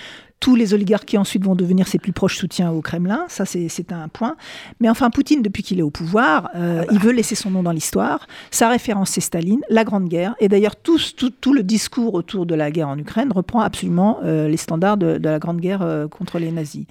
tous 0.43 0.57
les 0.57 0.75
oligarques 0.75 1.05
qui 1.05 1.19
ensuite 1.19 1.45
vont 1.45 1.55
devenir 1.55 1.87
ses 1.87 1.99
plus 1.99 2.11
proches 2.11 2.37
soutiens 2.37 2.73
au 2.73 2.81
Kremlin, 2.81 3.25
ça 3.29 3.47
c'est 3.47 3.93
un 3.93 4.09
point. 4.09 4.35
Mais 4.81 4.91
enfin, 4.91 5.09
Poutine, 5.09 5.41
depuis 5.41 5.63
qu'il 5.63 5.79
est 5.79 5.85
au 5.85 5.91
pouvoir, 5.91 6.51
euh, 6.57 6.85
il 6.91 6.99
veut 6.99 7.13
laisser 7.13 7.37
son 7.37 7.53
nom 7.53 7.63
dans 7.63 7.71
l'histoire. 7.71 8.27
Sa 8.51 8.69
référence, 8.69 9.11
c'est 9.11 9.21
Staline, 9.21 9.61
la 9.71 9.85
Grande 9.85 10.09
Guerre. 10.09 10.35
Et 10.41 10.49
d'ailleurs, 10.49 10.75
tout, 10.75 10.99
tout, 11.41 11.55
le 11.55 11.63
discours 11.63 12.15
autour 12.15 12.45
de 12.45 12.57
la 12.57 12.73
guerre 12.73 12.89
en 12.89 12.99
Ukraine 12.99 13.31
reprend 13.33 13.61
absolument 13.61 14.19
euh, 14.25 14.49
les 14.49 14.57
standards 14.57 14.97
de, 14.97 15.21
la 15.23 15.39
Grande 15.39 15.61
Guerre 15.61 15.83
euh, 15.83 16.09
contre 16.09 16.41
les 16.41 16.51
nazis. 16.51 16.87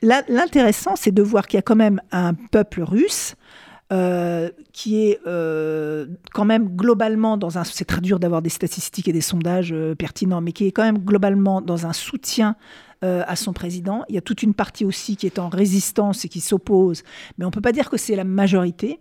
L'intéressant, 0.00 0.94
c'est 0.96 1.12
de 1.12 1.22
voir 1.22 1.46
qu'il 1.46 1.58
y 1.58 1.60
a 1.60 1.62
quand 1.62 1.76
même 1.76 2.00
un 2.10 2.32
peuple 2.32 2.82
russe 2.82 3.34
qui 4.72 5.02
est 5.02 5.18
quand 5.24 6.44
même 6.44 6.68
globalement 6.68 7.36
dans 7.36 7.58
un... 7.58 7.64
C'est 7.64 7.86
très 7.86 8.02
dur 8.02 8.20
d'avoir 8.20 8.42
des 8.42 8.50
statistiques 8.50 9.08
et 9.08 9.12
des 9.12 9.22
sondages 9.22 9.74
pertinents, 9.98 10.42
mais 10.42 10.52
qui 10.52 10.66
est 10.66 10.72
quand 10.72 10.84
même 10.84 10.98
globalement 10.98 11.62
dans 11.62 11.86
un 11.86 11.94
soutien 11.94 12.54
à 13.02 13.36
son 13.36 13.52
président. 13.52 14.02
Il 14.08 14.14
y 14.14 14.18
a 14.18 14.20
toute 14.20 14.42
une 14.42 14.54
partie 14.54 14.84
aussi 14.84 15.16
qui 15.16 15.26
est 15.26 15.38
en 15.38 15.48
résistance 15.48 16.24
et 16.24 16.28
qui 16.28 16.40
s'oppose, 16.40 17.02
mais 17.36 17.44
on 17.44 17.48
ne 17.48 17.52
peut 17.52 17.60
pas 17.60 17.72
dire 17.72 17.90
que 17.90 17.96
c'est 17.96 18.16
la 18.16 18.24
majorité. 18.24 18.98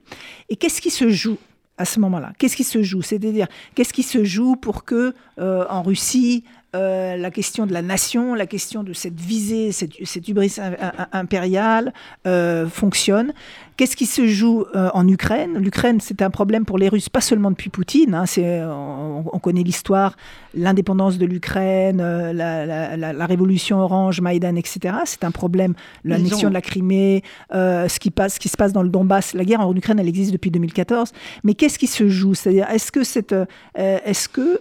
Et 0.50 0.56
qu'est-ce 0.56 0.82
qui 0.82 0.92
se 0.92 1.10
joue 1.10 1.38
à 1.78 1.86
ce 1.86 2.00
moment-là? 2.00 2.34
Qu'est-ce 2.38 2.56
qui 2.56 2.64
se 2.64 2.84
joue? 2.84 3.02
C'est-à-dire, 3.02 3.48
qu'est-ce 3.74 3.94
qui 3.94 4.04
se 4.04 4.24
joue 4.24 4.56
pour 4.56 4.84
que 4.84 5.14
en 5.38 5.82
Russie, 5.82 6.44
euh, 6.76 7.16
la 7.16 7.32
question 7.32 7.66
de 7.66 7.74
la 7.74 7.82
nation, 7.82 8.36
la 8.36 8.46
question 8.46 8.84
de 8.84 8.92
cette 8.92 9.20
visée, 9.20 9.72
cette, 9.72 9.94
cette 10.06 10.28
hubris 10.28 10.58
impériale 11.12 11.94
euh, 12.26 12.68
fonctionne? 12.68 13.34
Qu'est-ce 13.78 13.96
qui 13.96 14.08
se 14.08 14.28
joue 14.28 14.66
euh, 14.76 14.90
en 14.94 15.08
Ukraine? 15.08 15.58
L'Ukraine, 15.60 16.00
c'est 16.02 16.22
un 16.22 16.30
problème 16.30 16.66
pour 16.66 16.78
les 16.78 16.90
Russes, 16.90 17.10
pas 17.10 17.22
seulement 17.22 17.52
depuis 17.52 17.70
Poutine. 17.70 18.16
Hein, 18.16 18.26
on, 19.32 19.40
connaît 19.40 19.64
l'histoire, 19.64 20.16
l'indépendance 20.56 21.18
de 21.18 21.26
l'Ukraine, 21.26 22.02
la, 22.02 23.26
révolution 23.26 23.80
orange, 23.80 24.20
Maïdan, 24.20 24.56
etc. 24.56 24.96
C'est 25.06 25.24
un 25.24 25.32
problème, 25.32 25.74
l'annexion 26.04 26.50
de 26.50 26.54
la 26.54 26.62
Crimée, 26.62 27.24
ce, 27.52 28.00
qui 28.00 28.10
passe, 28.10 28.36
ce 28.36 28.40
qui 28.40 28.50
se 28.50 28.58
passe 28.58 28.74
dans 28.74 28.84
le 28.84 28.90
Donbass. 28.90 29.34
La 29.34 29.46
guerre 29.46 29.62
en 29.62 29.76
Ukraine, 29.76 30.00
elle 30.00 30.08
existe 30.08 30.32
depuis 30.32 30.52
2014. 30.52 31.12
Mais 31.44 31.54
qu'est-ce 31.54 31.78
qui 31.78 31.88
se 31.88 32.10
joue? 32.10 32.34
C'est-à-dire, 32.34 32.68
est-ce 32.72 32.92
que, 32.92 33.04
cette, 33.04 33.36
est-ce 33.76 34.28
que 34.28 34.60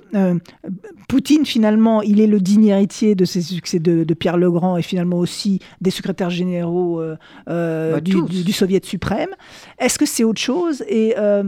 Poutine, 1.09 1.47
finalement, 1.47 2.03
il 2.03 2.21
est 2.21 2.27
le 2.27 2.41
digne 2.41 2.67
héritier 2.67 3.15
de 3.15 3.25
ses 3.25 3.41
succès 3.41 3.79
de, 3.79 4.15
Pierre 4.15 4.37
Legrand 4.37 4.77
et 4.77 4.83
finalement 4.83 5.19
aussi 5.19 5.61
des 5.81 5.91
secrétaires 5.91 6.31
généraux 6.31 7.01
euh, 7.01 7.17
euh, 7.49 7.95
bah, 7.95 8.01
du, 8.01 8.23
du, 8.23 8.53
Soviet 8.53 8.85
suprême? 8.85 9.06
Est-ce 9.79 9.99
que 9.99 10.07
c'est 10.07 10.25
autre 10.25 10.41
chose 10.41 10.85
Et 10.89 11.15
euh, 11.19 11.45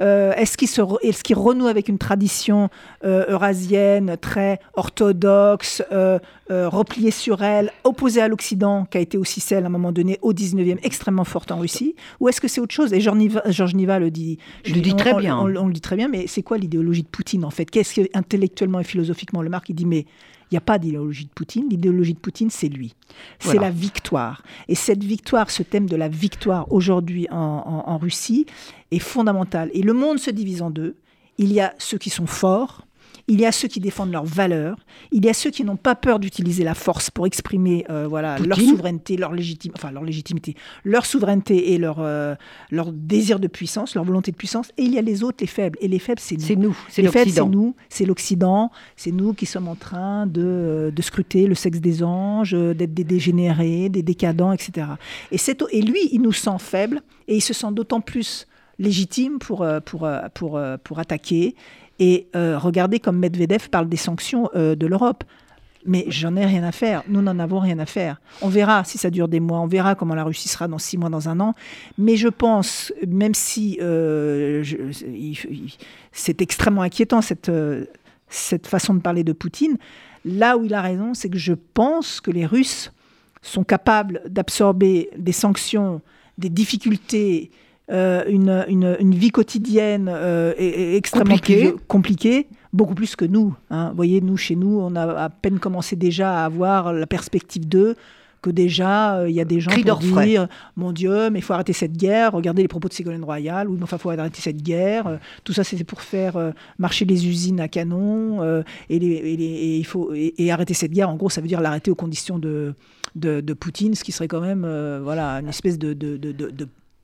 euh, 0.00 0.32
est-ce 0.34 0.56
qu'il 0.56 1.36
est 1.36 1.40
renoue 1.40 1.66
avec 1.66 1.88
une 1.88 1.98
tradition 1.98 2.68
euh, 3.04 3.24
eurasienne 3.28 4.16
très 4.20 4.60
orthodoxe, 4.74 5.82
euh, 5.92 6.18
repliée 6.50 7.10
sur 7.10 7.42
elle, 7.42 7.72
opposée 7.84 8.20
à 8.20 8.28
l'Occident, 8.28 8.84
qui 8.84 8.98
a 8.98 9.00
été 9.00 9.18
aussi 9.18 9.40
celle 9.40 9.64
à 9.64 9.66
un 9.66 9.70
moment 9.70 9.92
donné 9.92 10.18
au 10.22 10.32
19e, 10.32 10.78
extrêmement 10.82 11.24
forte 11.24 11.50
en 11.50 11.58
Russie? 11.58 11.96
Ou 12.20 12.28
est-ce 12.28 12.40
que 12.40 12.48
c'est 12.48 12.60
autre 12.60 12.74
chose? 12.74 12.92
Et 12.92 13.00
Georges 13.00 13.74
Niva, 13.74 13.98
le 13.98 14.10
dit. 14.10 14.38
Je 14.64 14.74
le 14.74 14.80
dis 14.80 14.94
très 14.94 15.14
bien. 15.14 15.38
On, 15.38 15.46
le 15.46 15.72
dit 15.72 15.80
très 15.80 15.96
bien, 15.96 16.08
mais 16.08 16.26
c'est 16.26 16.42
quoi 16.42 16.58
l'idéologie 16.58 17.02
de 17.02 17.08
Poutine 17.08 17.44
en 17.44 17.50
fait? 17.50 17.66
Qu'est-ce 17.66 18.00
que 18.00 18.08
intellectuellement 18.14 18.80
et 18.80 18.84
philosophiquement 18.84 19.42
le 19.42 19.50
marque 19.50 19.68
Il 19.68 19.74
dit 19.74 19.86
mais 19.86 20.06
Il 20.50 20.54
n'y 20.54 20.58
a 20.58 20.62
pas 20.62 20.78
d'idéologie 20.78 21.24
de 21.24 21.30
Poutine. 21.30 21.68
L'idéologie 21.68 22.14
de 22.14 22.18
Poutine, 22.18 22.50
c'est 22.50 22.68
lui. 22.68 22.94
C'est 23.38 23.58
la 23.58 23.70
victoire. 23.70 24.42
Et 24.68 24.74
cette 24.74 25.04
victoire, 25.04 25.50
ce 25.50 25.62
thème 25.62 25.88
de 25.88 25.96
la 25.96 26.08
victoire 26.08 26.72
aujourd'hui 26.72 27.26
en 27.30 27.98
Russie, 27.98 28.46
est 28.90 28.98
fondamental. 28.98 29.70
Et 29.74 29.82
le 29.82 29.92
monde 29.92 30.18
se 30.18 30.30
divise 30.30 30.62
en 30.62 30.70
deux. 30.70 30.96
Il 31.36 31.52
y 31.52 31.60
a 31.60 31.74
ceux 31.78 31.98
qui 31.98 32.10
sont 32.10 32.26
forts, 32.26 32.87
il 33.28 33.40
y 33.40 33.46
a 33.46 33.52
ceux 33.52 33.68
qui 33.68 33.78
défendent 33.78 34.10
leurs 34.10 34.24
valeurs, 34.24 34.78
il 35.12 35.24
y 35.24 35.28
a 35.28 35.34
ceux 35.34 35.50
qui 35.50 35.62
n'ont 35.62 35.76
pas 35.76 35.94
peur 35.94 36.18
d'utiliser 36.18 36.64
la 36.64 36.74
force 36.74 37.10
pour 37.10 37.26
exprimer 37.26 37.84
euh, 37.90 38.06
voilà, 38.08 38.38
leur 38.38 38.58
souveraineté, 38.58 39.18
leur, 39.18 39.32
légitime, 39.32 39.72
enfin, 39.76 39.90
leur 39.90 40.02
légitimité, 40.02 40.54
leur 40.82 41.04
souveraineté 41.04 41.72
et 41.72 41.78
leur, 41.78 41.98
euh, 42.00 42.34
leur 42.70 42.90
désir 42.90 43.38
de 43.38 43.46
puissance, 43.46 43.94
leur 43.94 44.04
volonté 44.04 44.30
de 44.32 44.36
puissance. 44.36 44.72
Et 44.78 44.82
il 44.82 44.94
y 44.94 44.98
a 44.98 45.02
les 45.02 45.22
autres, 45.22 45.36
les 45.40 45.46
faibles. 45.46 45.78
Et 45.82 45.88
les 45.88 45.98
faibles, 45.98 46.20
c'est 46.20 46.36
nous. 46.36 46.42
C'est 46.42 46.56
nous, 46.56 46.76
c'est 46.88 47.02
l'Occident. 47.02 47.44
c'est 47.44 47.50
nous, 47.50 47.74
c'est 47.90 48.04
l'Occident, 48.06 48.70
c'est 48.96 49.12
nous 49.12 49.34
qui 49.34 49.44
sommes 49.44 49.68
en 49.68 49.76
train 49.76 50.26
de, 50.26 50.42
euh, 50.44 50.90
de 50.90 51.02
scruter 51.02 51.46
le 51.46 51.54
sexe 51.54 51.80
des 51.80 52.02
anges, 52.02 52.52
d'être 52.52 52.94
des 52.94 53.04
dégénérés, 53.04 53.90
des 53.90 54.02
décadents, 54.02 54.52
etc. 54.52 54.86
Et, 55.32 55.36
et 55.36 55.82
lui, 55.82 56.08
il 56.12 56.22
nous 56.22 56.32
sent 56.32 56.58
faibles 56.58 57.02
et 57.28 57.36
il 57.36 57.42
se 57.42 57.52
sent 57.52 57.72
d'autant 57.72 58.00
plus 58.00 58.46
légitime 58.78 59.38
pour, 59.38 59.66
pour, 59.84 60.08
pour, 60.34 60.60
pour 60.84 60.98
attaquer 60.98 61.56
et 61.98 62.28
euh, 62.36 62.58
regardez 62.58 63.00
comme 63.00 63.18
Medvedev 63.18 63.68
parle 63.70 63.88
des 63.88 63.96
sanctions 63.96 64.48
euh, 64.54 64.74
de 64.74 64.86
l'Europe. 64.86 65.24
Mais 65.86 66.04
j'en 66.08 66.36
ai 66.36 66.44
rien 66.44 66.64
à 66.64 66.72
faire. 66.72 67.02
Nous 67.08 67.22
n'en 67.22 67.38
avons 67.38 67.60
rien 67.60 67.78
à 67.78 67.86
faire. 67.86 68.20
On 68.42 68.48
verra 68.48 68.84
si 68.84 68.98
ça 68.98 69.10
dure 69.10 69.28
des 69.28 69.40
mois. 69.40 69.60
On 69.60 69.66
verra 69.66 69.94
comment 69.94 70.14
la 70.14 70.24
Russie 70.24 70.48
sera 70.48 70.68
dans 70.68 70.76
six 70.78 70.98
mois, 70.98 71.08
dans 71.08 71.28
un 71.28 71.38
an. 71.40 71.54
Mais 71.96 72.16
je 72.16 72.28
pense, 72.28 72.92
même 73.06 73.32
si 73.32 73.78
euh, 73.80 74.64
c'est 76.12 76.42
extrêmement 76.42 76.82
inquiétant 76.82 77.22
cette, 77.22 77.50
cette 78.28 78.66
façon 78.66 78.92
de 78.92 79.00
parler 79.00 79.22
de 79.24 79.32
Poutine, 79.32 79.78
là 80.24 80.58
où 80.58 80.64
il 80.64 80.74
a 80.74 80.82
raison, 80.82 81.14
c'est 81.14 81.30
que 81.30 81.38
je 81.38 81.54
pense 81.54 82.20
que 82.20 82.32
les 82.32 82.44
Russes 82.44 82.92
sont 83.40 83.64
capables 83.64 84.20
d'absorber 84.28 85.10
des 85.16 85.32
sanctions, 85.32 86.02
des 86.38 86.50
difficultés, 86.50 87.50
euh, 87.90 88.22
une, 88.28 88.66
une, 88.68 89.14
vie 89.14 89.30
quotidienne 89.30 90.10
euh, 90.12 90.52
extrêmement 90.58 91.36
compliquée, 91.86 92.46
beaucoup 92.74 92.94
plus 92.94 93.16
que 93.16 93.24
nous. 93.24 93.54
Hein. 93.70 93.88
Vous 93.90 93.96
voyez, 93.96 94.20
nous, 94.20 94.36
chez 94.36 94.56
nous, 94.56 94.78
on 94.78 94.94
a 94.94 95.24
à 95.24 95.30
peine 95.30 95.58
commencé 95.58 95.96
déjà 95.96 96.42
à 96.42 96.44
avoir 96.44 96.92
la 96.92 97.06
perspective 97.06 97.66
d'eux 97.66 97.96
que 98.42 98.50
déjà, 98.50 99.16
euh, 99.16 99.30
il 99.30 99.34
y 99.34 99.40
a 99.40 99.46
des 99.46 99.60
gens 99.60 99.70
qui 99.70 99.84
dire 99.84 100.48
Mon 100.76 100.92
Dieu, 100.92 101.30
mais 101.30 101.38
il 101.38 101.42
faut 101.42 101.54
arrêter 101.54 101.72
cette 101.72 101.96
guerre. 101.96 102.32
Regardez 102.32 102.60
les 102.60 102.68
propos 102.68 102.88
de 102.88 102.92
Ségolène 102.92 103.24
Royal. 103.24 103.68
Mais 103.70 103.82
enfin, 103.82 103.96
il 103.96 104.00
faut 104.00 104.10
arrêter 104.10 104.42
cette 104.42 104.62
guerre. 104.62 105.18
tout 105.44 105.54
ça, 105.54 105.64
c'est 105.64 105.82
pour 105.82 106.02
faire 106.02 106.52
marcher 106.78 107.06
les 107.06 107.26
usines 107.26 107.58
à 107.58 107.68
canon 107.68 108.62
et, 108.90 108.98
les, 108.98 109.78
il 109.78 109.86
faut, 109.86 110.12
et, 110.14 110.52
arrêter 110.52 110.74
cette 110.74 110.92
guerre. 110.92 111.08
En 111.08 111.16
gros, 111.16 111.30
ça 111.30 111.40
veut 111.40 111.48
dire 111.48 111.62
l'arrêter 111.62 111.90
aux 111.90 111.96
conditions 111.96 112.38
de, 112.38 112.74
de, 113.14 113.52
Poutine, 113.54 113.94
ce 113.94 114.04
qui 114.04 114.12
serait 114.12 114.28
quand 114.28 114.42
même 114.42 114.68
voilà, 115.02 115.40
une 115.40 115.48
espèce 115.48 115.78
de, 115.78 115.94
de, 115.94 116.16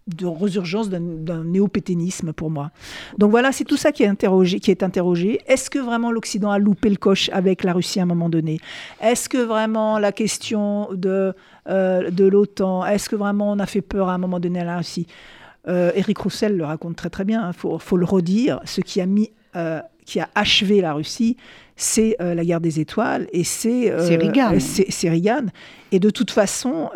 de 0.07 0.27
résurgence 0.27 0.91
d'un 0.91 1.45
néopéténisme 1.45 2.33
pour 2.35 2.51
moi. 2.51 2.71
Donc 3.17 3.31
voilà, 3.31 3.53
c'est 3.53 3.65
tout 3.65 3.79
ça 3.79 3.91
qui 3.91 4.03
est 4.03 4.07
interrogé. 4.07 4.61
Qui 4.61 4.71
est 4.71 4.83
interrogé. 4.83 5.41
Est-ce 5.47 5.71
que 5.71 5.79
vraiment 5.79 6.13
l'Occident 6.13 6.51
a 6.51 6.59
loupé 6.59 6.91
le 6.91 6.97
coche 6.97 7.31
avec 7.33 7.65
la 7.65 7.73
Russie 7.73 8.01
à 8.01 8.03
un 8.03 8.07
moment 8.07 8.29
donné? 8.29 8.61
Est-ce 9.01 9.29
que 9.29 9.39
vraiment 9.39 9.99
la 9.99 10.13
question 10.13 10.89
de, 10.93 11.35
euh, 11.69 12.11
de 12.11 12.25
l'OTAN, 12.27 12.85
est-ce 12.85 13.09
que 13.09 13.17
vraiment 13.17 13.53
on 13.53 13.59
a 13.59 13.67
fait 13.67 13.81
peur 13.81 14.11
à 14.11 14.15
un 14.15 14.19
moment 14.19 14.41
donné 14.41 14.61
à 14.61 14.65
la 14.65 14.77
Russie? 14.79 15.07
Euh, 15.69 15.93
Éric 15.95 16.19
Roussel 16.19 16.55
le 16.55 16.65
raconte 16.65 16.97
très 16.97 17.09
très 17.09 17.25
bien, 17.25 17.41
il 17.41 17.49
hein. 17.49 17.53
faut, 17.55 17.79
faut, 17.79 17.97
le 17.97 18.05
redire, 18.05 18.61
ce 18.65 18.81
qui 18.81 19.01
a 19.01 19.07
mis... 19.07 19.31
Euh, 19.57 19.81
qui 20.05 20.21
a 20.21 20.29
achevé 20.35 20.83
la 20.83 20.93
Russie, 20.93 21.39
c'est 21.77 22.17
la 22.21 22.45
guerre 22.45 22.61
des 22.61 22.79
étoiles 22.79 23.27
et 23.33 23.43
c'est 23.43 23.91
C'est 24.91 25.09
Reagan. 25.09 25.47
Et 25.93 25.99
de 25.99 26.11
toute 26.11 26.31
façon, 26.31 26.91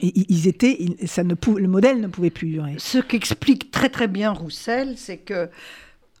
ils 0.00 0.48
étaient, 0.48 0.96
ça 1.06 1.24
ne 1.24 1.34
le 1.34 1.68
modèle 1.68 2.00
ne 2.00 2.06
pouvait 2.06 2.30
plus 2.30 2.48
durer. 2.48 2.74
Ce 2.78 2.98
qu'explique 2.98 3.70
très 3.70 3.88
très 3.88 4.08
bien 4.08 4.32
Roussel, 4.32 4.94
c'est 4.96 5.18
que 5.18 5.48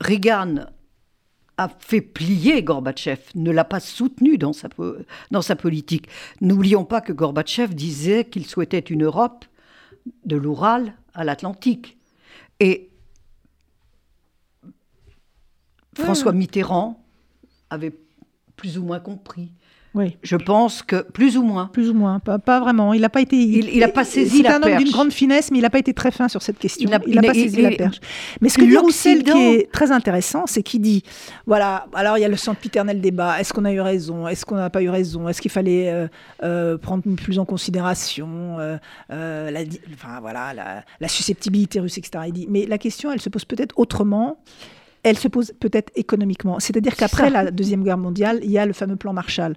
Reagan 0.00 0.66
a 1.58 1.68
fait 1.68 2.00
plier 2.00 2.62
Gorbatchev, 2.62 3.20
ne 3.34 3.50
l'a 3.50 3.64
pas 3.64 3.80
soutenu 3.80 4.38
dans 4.38 4.52
sa, 4.52 4.68
dans 5.30 5.42
sa 5.42 5.56
politique. 5.56 6.08
N'oublions 6.40 6.84
pas 6.84 7.00
que 7.00 7.12
Gorbatchev 7.12 7.74
disait 7.74 8.24
qu'il 8.24 8.46
souhaitait 8.46 8.78
une 8.78 9.04
Europe 9.04 9.44
de 10.24 10.36
l'Oural 10.36 10.94
à 11.14 11.24
l'Atlantique. 11.24 11.98
Et 12.58 12.90
François 15.94 16.32
Mitterrand 16.32 17.04
avait 17.70 17.92
plus 18.56 18.78
ou 18.78 18.84
moins 18.84 19.00
compris. 19.00 19.52
Oui. 19.94 20.16
Je 20.22 20.36
pense 20.36 20.82
que 20.82 21.02
plus 21.02 21.36
ou 21.36 21.42
moins. 21.42 21.66
Plus 21.66 21.90
ou 21.90 21.94
moins, 21.94 22.18
pas, 22.18 22.38
pas 22.38 22.60
vraiment. 22.60 22.94
Il 22.94 23.02
n'a 23.02 23.10
pas 23.10 23.20
été. 23.20 23.36
Il 23.36 23.80
n'a 23.80 23.88
pas 23.88 24.04
saisi 24.04 24.42
la 24.42 24.50
perche. 24.50 24.62
C'est 24.62 24.70
un 24.70 24.72
homme 24.72 24.84
d'une 24.84 24.92
grande 24.92 25.12
finesse, 25.12 25.50
mais 25.50 25.58
il 25.58 25.62
n'a 25.62 25.70
pas 25.70 25.78
été 25.78 25.92
très 25.92 26.10
fin 26.10 26.28
sur 26.28 26.42
cette 26.42 26.58
question. 26.58 26.88
Il 27.06 27.14
n'a 27.14 27.22
pas 27.22 27.34
saisi 27.34 27.60
la 27.60 27.70
perche. 27.70 28.00
Mais 28.40 28.48
ce 28.48 28.58
que 28.58 28.64
dit 28.64 28.76
Roussel, 28.76 29.22
qui 29.22 29.38
est 29.38 29.70
très 29.70 29.92
intéressant, 29.92 30.44
c'est 30.46 30.62
qu'il 30.62 30.80
dit 30.80 31.02
voilà, 31.46 31.86
alors 31.92 32.16
il 32.16 32.22
y 32.22 32.24
a 32.24 32.28
le 32.28 32.36
sempiternel 32.36 33.00
débat. 33.00 33.40
Est-ce 33.40 33.52
qu'on 33.52 33.64
a 33.64 33.72
eu 33.72 33.80
raison 33.80 34.26
Est-ce 34.26 34.46
qu'on 34.46 34.56
n'a 34.56 34.70
pas 34.70 34.82
eu 34.82 34.88
raison 34.88 35.28
Est-ce 35.28 35.42
qu'il 35.42 35.50
fallait 35.50 35.90
euh, 35.90 36.08
euh, 36.42 36.78
prendre 36.78 37.02
plus 37.16 37.38
en 37.38 37.44
considération 37.44 38.58
euh, 38.58 38.78
la, 39.10 39.60
enfin, 39.92 40.20
voilà, 40.20 40.54
la, 40.54 40.84
la, 41.00 41.08
susceptibilité 41.08 41.80
russe, 41.80 41.98
etc. 41.98 42.24
Il 42.28 42.32
dit 42.32 42.46
mais 42.48 42.66
la 42.66 42.78
question, 42.78 43.12
elle 43.12 43.20
se 43.20 43.28
pose 43.28 43.44
peut-être 43.44 43.78
autrement 43.78 44.38
elle 45.04 45.18
se 45.18 45.28
pose 45.28 45.52
peut-être 45.58 45.90
économiquement. 45.96 46.60
C'est-à-dire 46.60 46.94
qu'après 46.94 47.28
la 47.28 47.50
Deuxième 47.50 47.82
Guerre 47.82 47.98
mondiale, 47.98 48.40
il 48.42 48.50
y 48.50 48.58
a 48.58 48.66
le 48.66 48.72
fameux 48.72 48.96
plan 48.96 49.12
Marshall. 49.12 49.54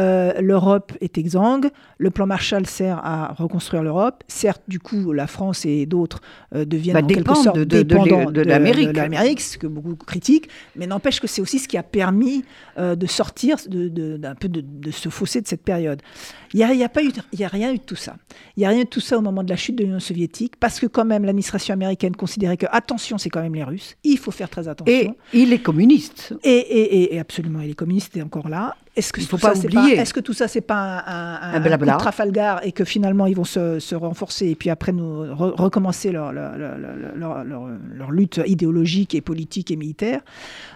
Euh, 0.00 0.32
L'Europe 0.40 0.92
est 1.00 1.18
exsangue, 1.18 1.68
le 1.98 2.10
plan 2.10 2.26
Marshall 2.26 2.66
sert 2.66 2.98
à 3.04 3.34
reconstruire 3.34 3.82
l'Europe. 3.82 4.24
Certes, 4.28 4.62
du 4.68 4.80
coup, 4.80 5.12
la 5.12 5.26
France 5.26 5.66
et 5.66 5.84
d'autres 5.86 6.20
euh, 6.54 6.64
deviennent 6.64 6.94
bah, 6.94 7.02
en 7.02 7.06
quelque 7.06 7.34
sorte 7.34 7.58
de, 7.58 7.64
dépendants 7.82 8.30
de, 8.30 8.40
l'Amérique, 8.40 9.40
ce 9.40 9.58
que 9.58 9.66
beaucoup 9.66 9.96
critiquent, 9.96 10.48
mais 10.76 10.86
n'empêche 10.86 11.20
que 11.20 11.26
c'est 11.26 11.42
aussi 11.42 11.58
ce 11.58 11.68
qui 11.68 11.76
a 11.76 11.82
permis 11.82 12.44
euh, 12.78 12.96
de 12.96 13.06
sortir 13.06 13.56
d'un 13.68 14.34
peu 14.34 14.48
de, 14.48 14.90
ce 14.90 15.08
fossé 15.08 15.40
de 15.40 15.46
cette 15.46 15.62
période. 15.62 16.00
Il 16.54 16.58
n'y 16.58 16.64
a, 16.64 16.72
y 16.72 16.84
a, 16.84 16.88
pas 16.88 17.02
eu, 17.02 17.10
il 17.32 17.40
y 17.40 17.44
a 17.44 17.48
rien 17.48 17.72
eu 17.72 17.78
de 17.78 17.82
tout 17.82 17.96
ça. 17.96 18.16
Il 18.56 18.60
n'y 18.60 18.66
a 18.66 18.70
rien 18.70 18.80
eu 18.80 18.84
de 18.84 18.88
tout 18.88 19.00
ça 19.00 19.18
au 19.18 19.20
moment 19.20 19.42
de 19.42 19.50
la 19.50 19.56
chute 19.56 19.76
de 19.76 19.84
l'Union 19.84 20.00
soviétique, 20.00 20.54
parce 20.58 20.80
que 20.80 20.86
quand 20.86 21.04
même 21.04 21.24
l'administration 21.24 21.74
américaine 21.74 22.16
considérait 22.16 22.56
que, 22.56 22.66
attention, 22.70 23.18
c'est 23.18 23.28
quand 23.28 23.42
même 23.42 23.54
les 23.54 23.64
Russes, 23.64 23.96
il 24.04 24.16
faut 24.18 24.30
faire 24.30 24.48
très 24.48 24.68
attention. 24.68 24.85
Et 24.86 25.10
il 25.32 25.52
est 25.52 25.58
communiste. 25.58 26.34
Et, 26.42 26.50
et, 26.50 27.14
et 27.14 27.18
absolument, 27.18 27.60
il 27.60 27.70
est 27.70 27.74
communiste 27.74 28.16
et 28.16 28.22
encore 28.22 28.48
là. 28.48 28.76
Est-ce 28.94 29.12
que, 29.12 29.20
faut 29.20 29.36
pas 29.36 29.54
oublier. 29.58 29.96
Est-ce 29.96 30.14
que 30.14 30.20
tout 30.20 30.32
ça, 30.32 30.48
c'est 30.48 30.62
pas 30.62 31.04
un, 31.06 31.54
un, 31.54 31.62
un, 31.62 31.96
Trafalgar 31.98 32.64
et 32.64 32.72
que 32.72 32.84
finalement, 32.84 33.26
ils 33.26 33.36
vont 33.36 33.44
se, 33.44 33.78
se 33.78 33.94
renforcer 33.94 34.48
et 34.48 34.54
puis 34.54 34.70
après 34.70 34.92
nous 34.92 35.34
recommencer 35.36 36.12
leur 36.12 36.32
leur, 36.32 36.56
leur, 36.56 37.44
leur, 37.44 38.10
lutte 38.10 38.40
idéologique 38.46 39.14
et 39.14 39.20
politique 39.20 39.70
et 39.70 39.76
militaire? 39.76 40.22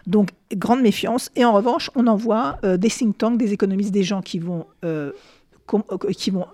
Donc, 0.06 0.30
grande 0.54 0.82
méfiance. 0.82 1.30
Et 1.34 1.44
en 1.46 1.52
revanche, 1.52 1.90
on 1.94 2.06
envoie 2.06 2.58
euh, 2.64 2.76
des 2.76 2.90
think 2.90 3.16
tanks, 3.16 3.38
des 3.38 3.54
économistes, 3.54 3.92
des 3.92 4.02
gens 4.02 4.20
qui 4.20 4.38
vont, 4.38 4.66
euh, 4.84 5.12
euh, 5.72 6.12
qui 6.12 6.30
vont 6.30 6.46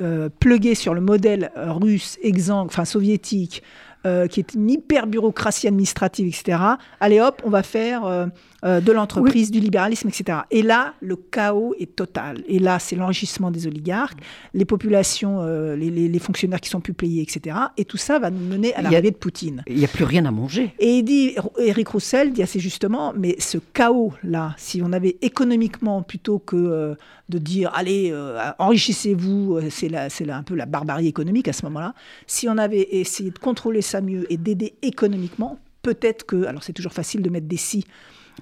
euh, 0.00 0.30
pluguer 0.40 0.74
sur 0.74 0.94
le 0.94 1.00
modèle 1.00 1.52
russe, 1.54 2.18
exsangue, 2.22 2.66
enfin 2.66 2.84
soviétique, 2.84 3.62
euh, 4.04 4.26
qui 4.26 4.40
est 4.40 4.54
une 4.54 4.68
hyper 4.68 5.06
bureaucratie 5.06 5.68
administrative, 5.68 6.26
etc. 6.26 6.58
Allez 6.98 7.20
hop, 7.20 7.40
on 7.44 7.50
va 7.50 7.62
faire 7.62 8.04
euh, 8.04 8.26
euh, 8.64 8.80
de 8.80 8.90
l'entreprise, 8.90 9.52
du 9.52 9.60
libéralisme, 9.60 10.08
etc. 10.08 10.40
Et 10.50 10.62
là, 10.62 10.94
le 11.00 11.14
chaos 11.14 11.76
est 11.78 11.94
total. 11.94 12.42
Et 12.48 12.58
là, 12.58 12.80
c'est 12.80 12.96
l'enrichissement 12.96 13.52
des 13.52 13.68
oligarques, 13.68 14.18
les 14.54 14.64
populations, 14.64 15.44
les, 15.76 16.18
fonctionnaires 16.18 16.60
qui 16.60 16.68
sont 16.68 16.80
plus 16.80 16.94
payés, 16.94 17.22
etc. 17.22 17.56
Et 17.76 17.84
tout 17.84 17.96
ça 17.96 18.18
va 18.18 18.30
nous 18.30 18.44
mener 18.44 18.74
à 18.74 18.82
l'arrivée 18.82 19.12
de 19.12 19.16
Poutine. 19.16 19.62
Il 19.68 19.76
n'y 19.76 19.84
a 19.84 19.88
plus 19.88 20.04
rien 20.04 20.24
à 20.24 20.32
manger. 20.32 20.74
Et 20.80 20.98
il 20.98 21.04
dit, 21.04 21.36
Eric 21.58 21.86
Roussel 21.88 22.32
dit 22.32 22.42
assez 22.42 22.58
justement, 22.58 23.12
mais 23.16 23.36
ce 23.38 23.58
chaos-là, 23.58 24.54
si 24.56 24.82
on 24.82 24.92
avait 24.92 25.16
économiquement 25.22 26.02
plutôt 26.02 26.40
que 26.40 26.96
de 27.28 27.38
dire 27.38 27.70
allez 27.74 28.12
enrichissez-vous, 28.58 29.60
c'est 29.70 29.94
un 29.94 30.42
peu 30.42 30.56
la 30.56 30.66
barbarie 30.66 31.06
économique 31.06 31.46
à 31.46 31.52
ce 31.52 31.64
moment-là. 31.66 31.94
Si 32.26 32.48
on 32.48 32.58
avait 32.58 32.88
essayé 32.90 33.30
de 33.30 33.38
contrôler 33.38 33.80
mieux 34.00 34.30
et 34.32 34.36
d'aider 34.36 34.74
économiquement, 34.82 35.58
peut-être 35.82 36.24
que, 36.24 36.44
alors 36.44 36.62
c'est 36.62 36.72
toujours 36.72 36.92
facile 36.92 37.22
de 37.22 37.30
mettre 37.30 37.46
des 37.46 37.56
si 37.56 37.84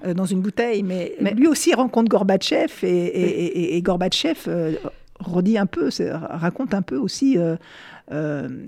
euh, 0.05 0.13
dans 0.13 0.25
une 0.25 0.41
bouteille, 0.41 0.83
mais, 0.83 1.15
lui 1.35 1.47
aussi 1.47 1.73
rencontre 1.73 2.09
Gorbatchev 2.09 2.71
et, 2.83 3.75
et, 3.75 3.81
Gorbatchev 3.81 4.39
euh, 4.47 4.75
redit 5.19 5.57
un 5.57 5.65
peu, 5.65 5.89
raconte 6.13 6.73
un 6.73 6.81
peu 6.81 6.97
aussi 6.97 7.37
euh, 7.37 7.57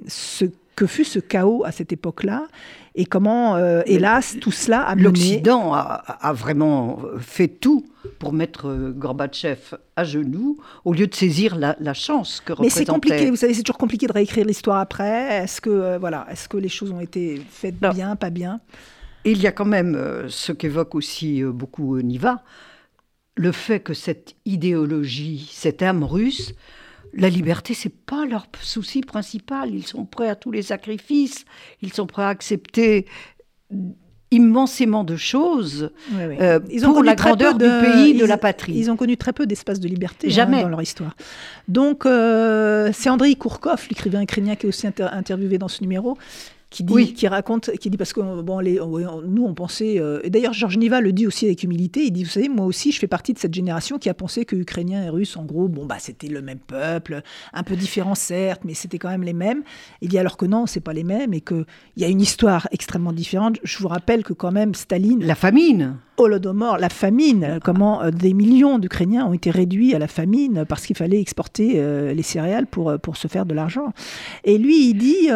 ce 0.07 0.45
que 0.75 0.85
fut 0.85 1.03
ce 1.03 1.19
chaos 1.19 1.63
à 1.65 1.71
cette 1.71 1.91
époque-là 1.91 2.47
et 2.95 3.05
comment, 3.05 3.55
euh, 3.55 3.81
hélas, 3.87 4.37
tout 4.39 4.51
cela 4.51 4.81
a 4.81 4.95
mené... 4.95 5.05
L'Occident 5.05 5.73
a, 5.73 6.33
vraiment 6.33 6.99
fait 7.19 7.47
tout 7.47 7.85
pour 8.19 8.33
mettre 8.33 8.67
euh, 8.67 8.91
Gorbatchev 8.91 9.77
à 9.95 10.03
genoux, 10.03 10.57
au 10.85 10.93
lieu 10.93 11.07
de 11.07 11.15
saisir 11.15 11.55
la, 11.55 11.93
chance 11.93 12.39
que 12.39 12.53
représentait... 12.53 12.79
Mais 12.79 12.85
c'est 12.85 12.91
compliqué, 12.91 13.29
vous 13.31 13.35
savez, 13.35 13.55
c'est 13.55 13.63
toujours 13.63 13.79
compliqué 13.79 14.05
de 14.05 14.13
réécrire 14.13 14.45
l'histoire 14.45 14.77
après. 14.77 15.43
Est-ce 15.43 15.59
que, 15.59 15.71
euh, 15.71 15.97
voilà, 15.97 16.27
est 16.29 16.47
que 16.47 16.57
les 16.57 16.69
choses 16.69 16.91
ont 16.91 16.99
été 16.99 17.41
faites 17.49 17.79
bien, 17.79 18.15
pas 18.15 18.29
bien? 18.29 18.61
Il 19.25 19.41
y 19.41 19.47
a 19.47 19.51
quand 19.51 19.65
même 19.65 19.97
ce 20.27 20.51
qu'évoque 20.51 20.95
aussi 20.95 21.43
beaucoup 21.43 21.99
Niva, 22.01 22.43
le 23.35 23.51
fait 23.51 23.79
que 23.79 23.93
cette 23.93 24.35
idéologie, 24.45 25.49
cette 25.51 25.81
âme 25.81 26.03
russe, 26.03 26.53
la 27.13 27.29
liberté, 27.29 27.73
c'est 27.73 27.93
pas 27.93 28.25
leur 28.25 28.47
souci 28.61 29.01
principal. 29.01 29.73
Ils 29.73 29.85
sont 29.85 30.05
prêts 30.05 30.29
à 30.29 30.35
tous 30.35 30.51
les 30.51 30.63
sacrifices, 30.63 31.45
ils 31.81 31.93
sont 31.93 32.07
prêts 32.07 32.23
à 32.23 32.29
accepter 32.29 33.05
immensément 34.33 35.03
de 35.03 35.15
choses 35.15 35.91
euh, 36.15 36.59
ils 36.71 36.87
ont 36.87 36.93
pour 36.93 37.03
la 37.03 37.13
grandeur 37.13 37.53
du 37.53 37.65
pays, 37.65 38.17
de 38.17 38.25
la 38.25 38.37
patrie. 38.37 38.73
Ils 38.73 38.89
ont 38.89 38.95
connu 38.95 39.15
très 39.15 39.31
peu 39.31 39.45
d'espace 39.45 39.79
de 39.79 39.87
liberté 39.87 40.27
hein, 40.27 40.31
Jamais. 40.31 40.63
dans 40.63 40.69
leur 40.69 40.81
histoire. 40.81 41.15
Donc, 41.67 42.05
euh, 42.05 42.89
c'est 42.93 43.09
Andrei 43.09 43.35
Kourkov, 43.35 43.85
l'écrivain 43.89 44.21
ukrainien 44.21 44.55
qui 44.55 44.65
est 44.65 44.69
aussi 44.69 44.87
interviewé 44.87 45.59
dans 45.59 45.67
ce 45.67 45.81
numéro, 45.81 46.17
qui 46.73 46.83
dit, 46.83 47.13
qui 47.13 47.27
raconte, 47.27 47.69
qui 47.77 47.91
dit 47.91 47.97
parce 47.97 48.13
que 48.13 48.41
bon, 48.41 48.59
les, 48.59 48.79
nous 49.25 49.45
on 49.45 49.53
pensait, 49.53 49.99
euh, 49.99 50.19
et 50.23 50.31
d'ailleurs 50.31 50.53
Georges 50.53 50.77
Niva 50.77 51.01
le 51.01 51.13
dit 51.13 51.27
aussi 51.27 51.45
avec 51.45 51.61
humilité, 51.63 52.03
il 52.05 52.11
dit 52.11 52.23
vous 52.23 52.31
savez 52.31 52.49
moi 52.49 52.65
aussi 52.65 52.91
je 52.91 52.97
fais 52.97 53.07
partie 53.07 53.31
de 53.31 53.37
cette 53.37 53.53
génération 53.53 53.99
qui 53.99 54.09
a 54.09 54.15
pensé 54.15 54.43
que 54.43 54.55
Ukrainiens 54.55 55.03
et 55.03 55.09
Russes 55.09 55.37
en 55.37 55.45
gros 55.45 55.67
bon 55.67 55.85
bah 55.85 55.97
c'était 55.99 56.27
le 56.27 56.41
même 56.41 56.57
peuple, 56.57 57.21
un 57.53 57.63
peu 57.63 57.75
différent 57.75 58.15
certes, 58.15 58.61
mais 58.65 58.73
c'était 58.73 58.97
quand 58.97 59.09
même 59.09 59.23
les 59.23 59.33
mêmes. 59.33 59.61
Il 60.01 60.09
dit 60.09 60.17
alors 60.17 60.35
que 60.35 60.47
non 60.47 60.65
c'est 60.65 60.79
pas 60.79 60.93
les 60.93 61.03
mêmes 61.03 61.33
et 61.35 61.41
que 61.41 61.65
il 61.95 62.01
y 62.01 62.05
a 62.05 62.09
une 62.09 62.21
histoire 62.21 62.67
extrêmement 62.71 63.13
différente. 63.13 63.57
Je 63.63 63.77
vous 63.77 63.87
rappelle 63.87 64.23
que 64.23 64.33
quand 64.33 64.51
même 64.51 64.73
Staline, 64.73 65.23
la 65.23 65.35
famine. 65.35 65.97
Holodomor, 66.17 66.77
la 66.77 66.89
famine, 66.89 67.59
comment 67.63 68.03
euh, 68.03 68.11
des 68.11 68.35
millions 68.35 68.77
d'Ukrainiens 68.77 69.25
ont 69.25 69.33
été 69.33 69.49
réduits 69.49 69.95
à 69.95 69.99
la 69.99 70.07
famine 70.07 70.63
parce 70.69 70.85
qu'il 70.85 70.95
fallait 70.95 71.19
exporter 71.19 71.73
euh, 71.77 72.13
les 72.13 72.21
céréales 72.21 72.67
pour, 72.67 72.99
pour 72.99 73.17
se 73.17 73.27
faire 73.27 73.47
de 73.47 73.55
l'argent. 73.55 73.93
Et 74.43 74.59
lui, 74.59 74.89
il 74.89 74.93
dit, 74.93 75.29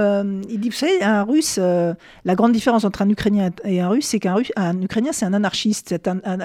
il 0.49 0.59
dit, 0.59 0.69
vous 0.69 0.75
savez, 0.75 1.01
un 1.01 1.23
russe, 1.27 1.57
euh, 1.59 1.93
la 2.25 2.35
grande 2.35 2.53
différence 2.53 2.83
entre 2.83 3.01
un 3.01 3.09
Ukrainien 3.09 3.51
et 3.63 3.81
un 3.81 3.89
russe, 3.89 4.07
c'est 4.07 4.19
qu'un 4.19 4.35
un 4.55 4.81
Ukrainien, 4.81 5.11
c'est 5.11 5.25
un 5.25 5.33
anarchiste. 5.33 5.95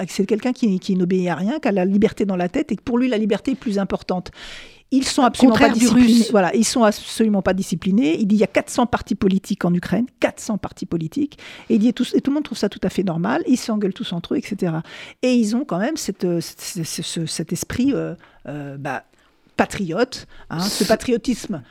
C'est 0.07 0.25
quelqu'un 0.25 0.53
qui, 0.53 0.79
qui 0.79 0.95
n'obéit 0.95 1.29
à 1.29 1.35
rien, 1.35 1.59
qui 1.59 1.67
a 1.67 1.71
la 1.71 1.85
liberté 1.85 2.25
dans 2.25 2.35
la 2.35 2.49
tête 2.49 2.71
et 2.71 2.75
que 2.75 2.83
pour 2.83 2.97
lui, 2.97 3.07
la 3.07 3.17
liberté 3.17 3.51
est 3.51 3.55
plus 3.55 3.79
importante. 3.79 4.31
Ils 4.93 5.05
sont 5.05 5.23
absolument 5.23 5.57
pas 5.57 5.69
disciplinés. 5.69 6.27
Voilà, 6.29 6.55
ils 6.55 6.63
sont 6.63 6.83
absolument 6.83 7.41
pas 7.41 7.55
disciplinés. 7.55 8.15
Il 8.19 8.27
dit 8.27 8.35
il 8.35 8.39
y 8.41 8.43
a 8.43 8.47
400 8.47 8.85
partis 8.85 9.15
politiques 9.15 9.65
en 9.65 9.73
Ukraine, 9.73 10.05
400 10.19 10.59
partis 10.59 10.85
politiques, 10.85 11.39
et 11.69 11.75
il 11.75 11.79
dit 11.79 11.87
et 11.87 11.93
tout, 11.93 12.05
et 12.13 12.21
tout 12.21 12.29
le 12.29 12.35
monde 12.35 12.43
trouve 12.43 12.59
ça 12.59 12.69
tout 12.69 12.79
à 12.83 12.89
fait 12.89 13.01
normal. 13.01 13.41
Ils 13.47 13.57
s'engueulent 13.57 13.93
tous 13.93 14.13
entre 14.13 14.35
eux, 14.35 14.37
etc. 14.37 14.71
Et 15.23 15.33
ils 15.33 15.55
ont 15.55 15.65
quand 15.65 15.79
même 15.79 15.97
cette, 15.97 16.25
euh, 16.25 16.41
cet 16.41 17.51
esprit 17.51 17.91
euh, 17.95 18.77
bah, 18.77 19.03
patriote, 19.57 20.27
hein, 20.51 20.59
ce 20.59 20.83
patriotisme 20.83 21.63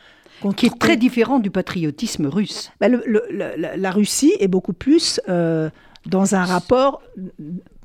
qui 0.50 0.66
est 0.66 0.78
très 0.78 0.96
différent 0.96 1.38
du 1.38 1.50
patriotisme 1.50 2.26
russe. 2.26 2.72
Bah, 2.80 2.88
la, 2.88 3.90
Russie 3.92 4.32
est 4.40 4.48
beaucoup 4.48 4.72
plus 4.72 5.20
euh, 5.28 5.70
dans 6.06 6.34
un 6.34 6.44
rapport 6.44 7.02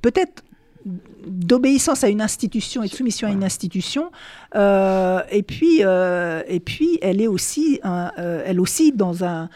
peut-être 0.02 0.44
d'obéissance 1.28 2.04
à 2.04 2.10
une 2.10 2.22
institution 2.22 2.82
et 2.82 2.88
de 2.88 2.94
soumission 2.94 3.28
à 3.28 3.32
une 3.32 3.44
institution. 3.44 4.12
Euh, 4.56 5.22
et, 5.30 5.44
puis, 5.44 5.80
euh, 5.82 6.42
et 6.48 6.60
puis, 6.60 6.98
elle 7.02 7.22
est 7.22 7.28
aussi, 7.28 7.80
elle 7.84 8.60
aussi 8.60 8.92
dans 8.94 9.24
un 9.24 9.50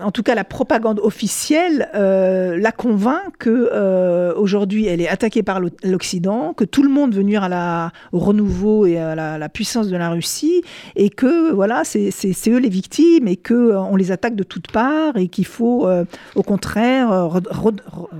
en 0.00 0.10
tout 0.10 0.22
cas 0.22 0.34
la 0.34 0.44
propagande 0.44 1.00
officielle 1.00 1.88
euh, 1.94 2.56
la 2.56 2.72
convainc 2.72 3.36
que 3.38 3.70
euh, 3.72 4.32
aujourd'hui 4.36 4.86
elle 4.86 5.00
est 5.00 5.08
attaquée 5.08 5.42
par 5.42 5.60
l'Occident, 5.82 6.54
que 6.54 6.64
tout 6.64 6.82
le 6.82 6.88
monde 6.88 7.14
veut 7.14 7.22
nuire 7.22 7.42
à 7.42 7.48
la, 7.48 7.92
au 8.12 8.18
renouveau 8.18 8.86
et 8.86 8.98
à 8.98 9.14
la, 9.14 9.48
puissance 9.48 9.88
de 9.88 9.96
la 9.96 10.10
Russie, 10.10 10.62
et 10.96 11.10
que 11.10 11.52
voilà 11.52 11.84
c'est 11.84 12.48
eux 12.48 12.58
les 12.58 12.68
victimes 12.68 13.28
et 13.28 13.36
que 13.36 13.54
euh, 13.54 13.80
on 13.80 13.96
les 13.96 14.12
attaque 14.12 14.36
de 14.36 14.44
toutes 14.44 14.70
parts 14.70 15.16
et 15.16 15.28
qu'il 15.28 15.46
faut 15.46 15.88
au 16.34 16.42
contraire 16.42 17.28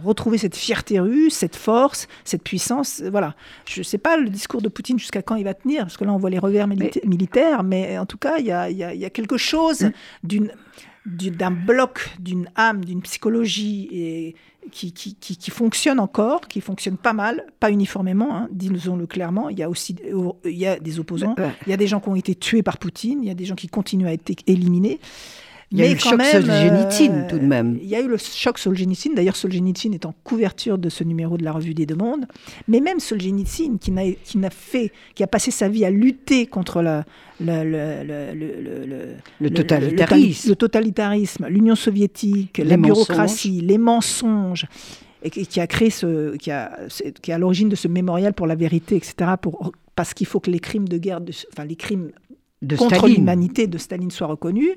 retrouver 0.04 0.38
cette 0.38 0.56
fierté 0.56 1.00
russe, 1.00 1.35
cette 1.35 1.56
force, 1.56 2.09
cette 2.25 2.42
puissance. 2.42 3.02
Voilà, 3.11 3.35
je 3.66 3.83
sais 3.83 3.99
pas 3.99 4.16
le 4.16 4.28
discours 4.28 4.62
de 4.62 4.68
Poutine 4.68 4.99
jusqu'à 4.99 5.23
quand 5.23 5.37
il 5.37 5.44
va 5.44 5.54
tenir, 5.54 5.83
parce 5.83 5.97
que 5.97 6.04
là 6.04 6.12
on 6.12 6.18
voit 6.18 6.30
les 6.30 6.38
revers 6.38 6.66
militaires, 6.66 7.62
mais 7.62 7.99
en 7.99 8.06
tout 8.06 8.18
cas 8.18 8.38
il 8.38 8.47
y 8.47 8.52
a, 8.52 8.71
y 8.71 9.04
a, 9.04 9.11
quelque 9.11 9.37
chose 9.37 9.83
mm. 9.83 9.92
d'une 10.25 10.50
d'un 11.06 11.50
bloc, 11.50 12.11
d'une 12.18 12.49
âme, 12.56 12.84
d'une 12.84 13.02
psychologie 13.02 13.88
et 13.92 14.34
qui, 14.70 14.92
qui, 14.92 15.14
qui, 15.14 15.50
fonctionne 15.50 16.00
encore, 16.00 16.42
qui 16.49 16.62
fonctionne 16.62 16.96
pas 16.96 17.12
mal, 17.12 17.44
pas 17.61 17.70
uniformément, 17.70 18.34
hein, 18.34 18.49
disons-le 18.50 19.06
clairement. 19.06 19.50
Il 19.50 19.58
y 19.58 19.62
a 19.62 19.69
aussi 19.69 19.97
il 20.45 20.56
y 20.56 20.67
a 20.67 20.78
des 20.78 20.99
opposants, 20.99 21.34
il 21.67 21.71
y 21.71 21.73
a 21.73 21.76
des 21.76 21.86
gens 21.86 22.00
qui 22.00 22.08
ont 22.08 22.17
été 22.17 22.34
tués 22.34 22.62
par 22.62 22.78
Poutine, 22.78 23.23
il 23.23 23.26
y 23.26 23.30
a 23.30 23.34
des 23.34 23.45
gens 23.45 23.54
qui 23.54 23.69
continuent 23.69 24.06
à 24.06 24.12
être 24.14 24.32
éliminés. 24.47 24.99
Il 25.70 25.78
y 25.78 25.82
a 25.82 25.90
eu 25.90 25.94
le 25.94 25.98
choc 25.98 26.22
Solzhenitsyn 26.22 27.26
tout 27.28 27.38
de 27.38 27.46
même. 27.46 27.78
Il 27.82 27.88
y 27.88 27.96
a 27.96 28.00
eu 28.00 28.08
le 28.08 28.16
choc 28.16 28.58
Solzhenitsyn. 28.58 29.14
D'ailleurs, 29.14 29.36
Solzhenitsyn 29.36 29.92
est 29.92 30.06
en 30.06 30.14
couverture 30.24 30.78
de 30.78 30.88
ce 30.88 31.04
numéro 31.04 31.36
de 31.36 31.44
la 31.44 31.52
Revue 31.52 31.74
des 31.74 31.86
Deux 31.86 31.96
Mondes. 31.96 32.26
Mais 32.68 32.80
même 32.80 33.00
Solzhenitsyn, 33.00 33.78
qui, 33.78 33.90
n'a, 33.90 34.02
qui, 34.12 34.38
n'a 34.38 34.50
fait, 34.50 34.92
qui 35.14 35.22
a 35.22 35.26
passé 35.26 35.50
sa 35.50 35.68
vie 35.68 35.84
à 35.84 35.90
lutter 35.90 36.46
contre 36.46 36.82
la, 36.82 37.04
le, 37.40 37.64
le, 38.34 39.14
le, 39.40 39.50
totalitarisme, 39.50 40.48
le, 40.50 40.56
totalitarisme, 40.56 41.46
l'Union 41.48 41.74
soviétique, 41.74 42.58
la 42.58 42.76
bureaucratie, 42.76 43.60
les 43.60 43.78
mensonges, 43.78 44.66
et 45.22 45.30
qui 45.30 45.60
a 45.60 45.66
créé 45.66 45.90
ce, 45.90 46.36
qui, 46.36 46.50
a, 46.50 46.78
qui 47.22 47.30
est 47.30 47.34
à 47.34 47.38
l'origine 47.38 47.68
de 47.68 47.76
ce 47.76 47.88
mémorial 47.88 48.34
pour 48.34 48.46
la 48.46 48.54
vérité, 48.54 48.96
etc. 48.96 49.32
Pour, 49.40 49.72
parce 49.96 50.14
qu'il 50.14 50.26
faut 50.26 50.40
que 50.40 50.50
les 50.50 50.60
crimes 50.60 50.88
de 50.88 50.98
guerre, 50.98 51.20
enfin 51.52 51.64
les 51.64 51.76
crimes 51.76 52.10
de 52.62 52.76
contre 52.76 53.08
l'humanité 53.08 53.66
de 53.66 53.78
Staline 53.78 54.10
soient 54.10 54.26
reconnus. 54.26 54.72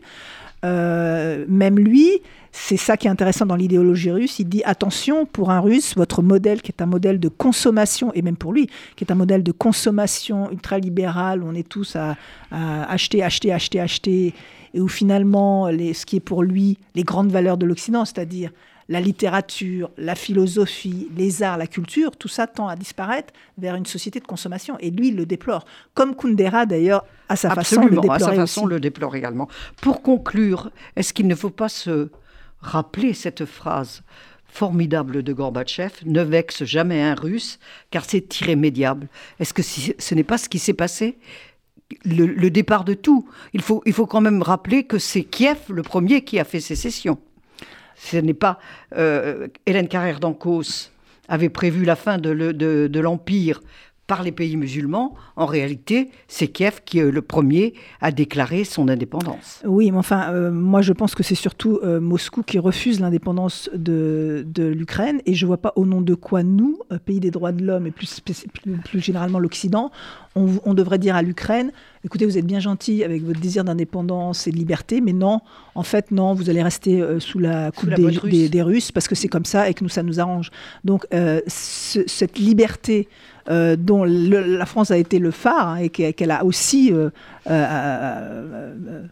Euh, 0.66 1.46
même 1.48 1.78
lui, 1.78 2.10
c'est 2.52 2.78
ça 2.78 2.98
qui 2.98 3.08
est 3.08 3.10
intéressant 3.10 3.46
dans 3.46 3.56
l'idéologie 3.56 4.12
russe, 4.12 4.40
il 4.40 4.50
dit 4.50 4.64
attention, 4.66 5.26
pour 5.26 5.52
un 5.52 5.60
russe, 5.60 5.96
votre 5.96 6.22
modèle 6.22 6.62
qui 6.62 6.72
est 6.72 6.82
un 6.82 6.88
modèle 6.88 7.20
de 7.20 7.30
consommation, 7.30 8.12
et 8.14 8.22
même 8.22 8.38
pour 8.38 8.54
lui, 8.54 8.68
qui 8.96 9.04
est 9.04 9.12
un 9.12 9.16
modèle 9.16 9.44
de 9.44 9.52
consommation 9.52 10.52
ultralibéral, 10.52 11.44
où 11.44 11.48
on 11.48 11.54
est 11.54 11.68
tous 11.68 11.96
à, 11.96 12.16
acheter, 12.52 13.24
acheter, 13.24 13.54
acheter, 13.54 13.80
acheter, 13.80 14.34
et 14.74 14.82
où 14.82 14.88
finalement, 14.88 15.68
les, 15.68 15.94
ce 15.94 16.06
qui 16.06 16.18
est 16.18 16.22
pour 16.22 16.44
lui 16.44 16.78
les 16.96 17.04
grandes 17.04 17.32
valeurs 17.32 17.58
de 17.58 17.66
l'Occident, 17.66 18.06
c'est-à-dire 18.06 18.52
la 18.90 19.02
littérature, 19.02 19.92
la 19.98 20.16
philosophie, 20.16 21.10
les 21.16 21.44
arts, 21.44 21.58
la 21.58 21.68
culture, 21.68 22.16
tout 22.16 22.28
ça 22.28 22.48
tend 22.48 22.68
à 22.68 22.76
disparaître 22.76 23.34
vers 23.58 23.76
une 23.76 23.86
société 23.86 24.20
de 24.20 24.26
consommation. 24.26 24.78
Et 24.80 24.92
lui, 24.92 25.10
il 25.10 25.16
le 25.16 25.26
déplore. 25.26 25.66
Comme 25.94 26.16
Kundera, 26.16 26.66
d'ailleurs, 26.66 27.06
à 27.30 27.36
sa 27.36 27.54
façon, 27.54 27.86
le 27.86 27.96
déplore. 27.96 28.14
à 28.14 28.20
sa 28.20 28.34
façon, 28.34 28.66
le 28.66 28.80
déplore 28.80 29.16
également. 29.16 29.50
Pour 29.82 30.02
conclure, 30.02 30.72
est-ce 30.96 31.14
qu'il 31.14 31.28
ne 31.28 31.36
faut 31.36 31.50
pas 31.50 31.70
se 31.70 32.10
rappeler 32.62 33.14
cette 33.14 33.46
phrase 33.46 34.04
formidable 34.48 35.24
de 35.24 35.34
Gorbatchev, 35.34 35.92
ne 36.06 36.22
vexe 36.22 36.64
jamais 36.64 37.02
un 37.04 37.14
russe, 37.16 37.60
car 37.92 38.06
c'est 38.06 38.40
irrémédiable. 38.40 39.08
Est-ce 39.40 39.54
que 39.54 39.62
ce 39.62 40.16
n'est 40.16 40.24
pas 40.24 40.38
ce 40.38 40.50
qui 40.50 40.58
s'est 40.58 40.74
passé? 40.74 41.18
Le, 42.04 42.50
départ 42.50 42.84
de 42.84 42.94
tout. 42.94 43.30
Il 43.54 43.62
faut, 43.62 43.82
il 43.86 43.94
faut 43.94 44.08
quand 44.08 44.20
même 44.20 44.42
rappeler 44.42 44.84
que 44.84 44.98
c'est 44.98 45.24
Kiev 45.24 45.58
le 45.70 45.84
premier 45.84 46.24
qui 46.24 46.40
a 46.40 46.44
fait 46.44 46.60
sécession. 46.60 47.18
Ce 47.98 48.18
n'est 48.18 48.34
pas 48.34 48.60
euh, 48.96 49.48
Hélène 49.66 49.88
Carrère 49.88 50.20
d'Ancos 50.20 50.92
avait 51.28 51.50
prévu 51.50 51.84
la 51.84 51.96
fin 51.96 52.18
de 52.18 53.00
l'Empire 53.00 53.62
par 54.08 54.24
les 54.24 54.32
pays 54.32 54.56
musulmans, 54.56 55.16
en 55.36 55.46
réalité, 55.46 56.10
c'est 56.30 56.48
Kiev 56.48 56.80
qui 56.86 57.00
est 57.00 57.12
le 57.12 57.22
premier 57.22 57.74
à 58.00 58.12
déclarer 58.12 58.64
son 58.64 58.88
indépendance. 58.88 59.62
Oui, 59.66 59.92
mais 59.92 59.98
enfin, 59.98 60.32
euh, 60.32 60.50
moi 60.50 60.82
je 60.82 60.94
pense 60.94 61.14
que 61.14 61.24
c'est 61.24 61.36
surtout 61.36 61.80
euh, 61.84 62.00
Moscou 62.00 62.42
qui 62.42 62.58
refuse 62.58 63.02
l'indépendance 63.02 63.70
de, 63.76 64.46
l'Ukraine, 64.58 65.22
et 65.26 65.34
je 65.34 65.46
ne 65.46 65.48
vois 65.48 65.58
pas 65.58 65.74
au 65.76 65.86
nom 65.86 66.00
de 66.00 66.16
quoi 66.16 66.42
nous, 66.42 66.80
euh, 66.94 67.00
pays 67.00 67.20
des 67.20 67.32
droits 67.32 67.52
de 67.52 67.66
l'homme 67.66 67.86
et 67.86 67.92
plus, 67.92 68.22
plus, 68.86 69.02
généralement 69.02 69.40
l'Occident, 69.40 69.92
on, 70.36 70.76
devrait 70.76 71.00
dire 71.00 71.16
à 71.16 71.24
l'Ukraine, 71.24 71.72
écoutez, 72.06 72.26
vous 72.26 72.38
êtes 72.38 72.46
bien 72.46 72.60
gentil 72.60 73.04
avec 73.04 73.24
votre 73.24 73.40
désir 73.40 73.64
d'indépendance 73.64 74.46
et 74.46 74.52
de 74.52 74.56
liberté, 74.56 75.02
mais 75.02 75.14
non, 75.14 75.42
en 75.74 75.82
fait, 75.82 76.12
non, 76.12 76.36
vous 76.36 76.52
allez 76.52 76.62
rester 76.62 77.04
sous 77.20 77.40
la 77.40 77.72
coupe 77.72 77.90
des, 77.90 78.48
des, 78.48 78.62
Russes 78.62 78.92
parce 78.92 79.08
que 79.08 79.16
c'est 79.16 79.30
comme 79.30 79.46
ça 79.46 79.68
et 79.68 79.74
que 79.74 79.84
nous, 79.84 79.90
ça 79.90 80.04
nous 80.04 80.20
arrange. 80.20 80.52
Donc, 80.84 81.08
cette 81.48 82.38
liberté 82.38 83.08
euh, 83.50 83.78
dont 83.78 84.04
la 84.04 84.66
France 84.66 84.92
a 84.92 84.98
été 84.98 85.20
le 85.20 85.32
phare 85.32 85.70
hein, 85.70 85.76
et 85.78 85.90
qu'elle 85.90 86.32
a 86.32 86.44
aussi 86.44 86.92
euh, 86.92 87.10
euh, 87.50 89.04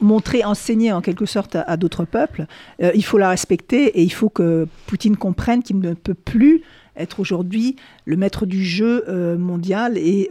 montré, 0.00 0.44
enseigné 0.44 0.92
en 0.92 1.00
quelque 1.00 1.24
sorte 1.26 1.56
à, 1.56 1.76
d'autres 1.76 2.04
peuples, 2.04 2.46
il 2.80 3.04
faut 3.04 3.18
la 3.18 3.30
respecter 3.30 3.86
et 3.98 4.02
il 4.02 4.12
faut 4.12 4.28
que 4.28 4.66
Poutine 4.86 5.16
comprenne 5.16 5.62
qu'il 5.62 5.78
ne 5.78 5.94
peut 5.94 6.14
plus 6.14 6.62
être 6.96 7.20
aujourd'hui 7.20 7.76
le 8.06 8.16
maître 8.16 8.46
du 8.46 8.64
jeu 8.64 9.04
mondial 9.38 9.96
et 9.96 10.28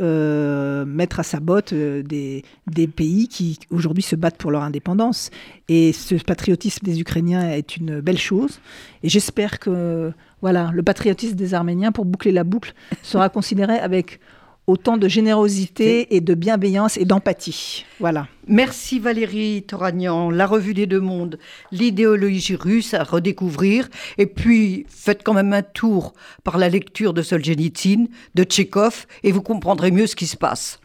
mettre 0.86 1.20
à 1.20 1.24
sa 1.24 1.40
botte 1.40 1.74
des, 1.74 2.44
des, 2.68 2.88
pays 2.88 3.28
qui 3.28 3.60
aujourd'hui 3.72 4.04
se 4.04 4.16
battent 4.16 4.38
pour 4.38 4.52
leur 4.52 4.64
indépendance. 4.64 5.32
Et 5.68 5.94
ce 5.94 6.16
patriotisme 6.16 6.86
des 6.86 7.00
Ukrainiens 7.00 7.50
est 7.50 7.78
une 7.78 8.02
belle 8.02 8.20
chose. 8.20 8.60
Et 9.02 9.10
j'espère 9.10 9.60
que 9.60 10.12
voilà, 10.46 10.70
le 10.76 10.84
patriotisme 10.84 11.34
des 11.34 11.56
Arméniens, 11.56 11.92
pour 11.92 12.06
boucler 12.06 12.32
la 12.32 12.44
boucle, 12.44 12.76
sera 13.02 13.30
considéré 13.30 13.80
avec 13.80 14.20
autant 14.68 14.96
de 14.96 15.08
générosité 15.08 16.16
et 16.16 16.22
de 16.22 16.36
bienveillance 16.36 16.98
et 16.98 17.06
d'empathie. 17.06 17.84
Voilà. 18.00 18.28
Merci 18.48 19.00
Valérie 19.00 19.64
Toragnan. 19.64 20.30
La 20.30 20.46
revue 20.46 20.76
des 20.76 20.86
deux 20.86 21.00
mondes, 21.00 21.40
l'idéologie 21.72 22.56
russe 22.56 22.94
à 22.94 23.04
redécouvrir. 23.04 23.90
Et 24.20 24.28
puis, 24.28 24.86
faites 24.88 25.24
quand 25.24 25.34
même 25.34 25.52
un 25.52 25.64
tour 25.64 26.14
par 26.44 26.60
la 26.60 26.70
lecture 26.70 27.16
de 27.16 27.24
Solzhenitsyn, 27.24 28.06
de 28.36 28.44
Tchekhov, 28.44 29.08
et 29.24 29.32
vous 29.32 29.42
comprendrez 29.42 29.90
mieux 29.90 30.06
ce 30.06 30.16
qui 30.16 30.28
se 30.28 30.38
passe. 30.38 30.80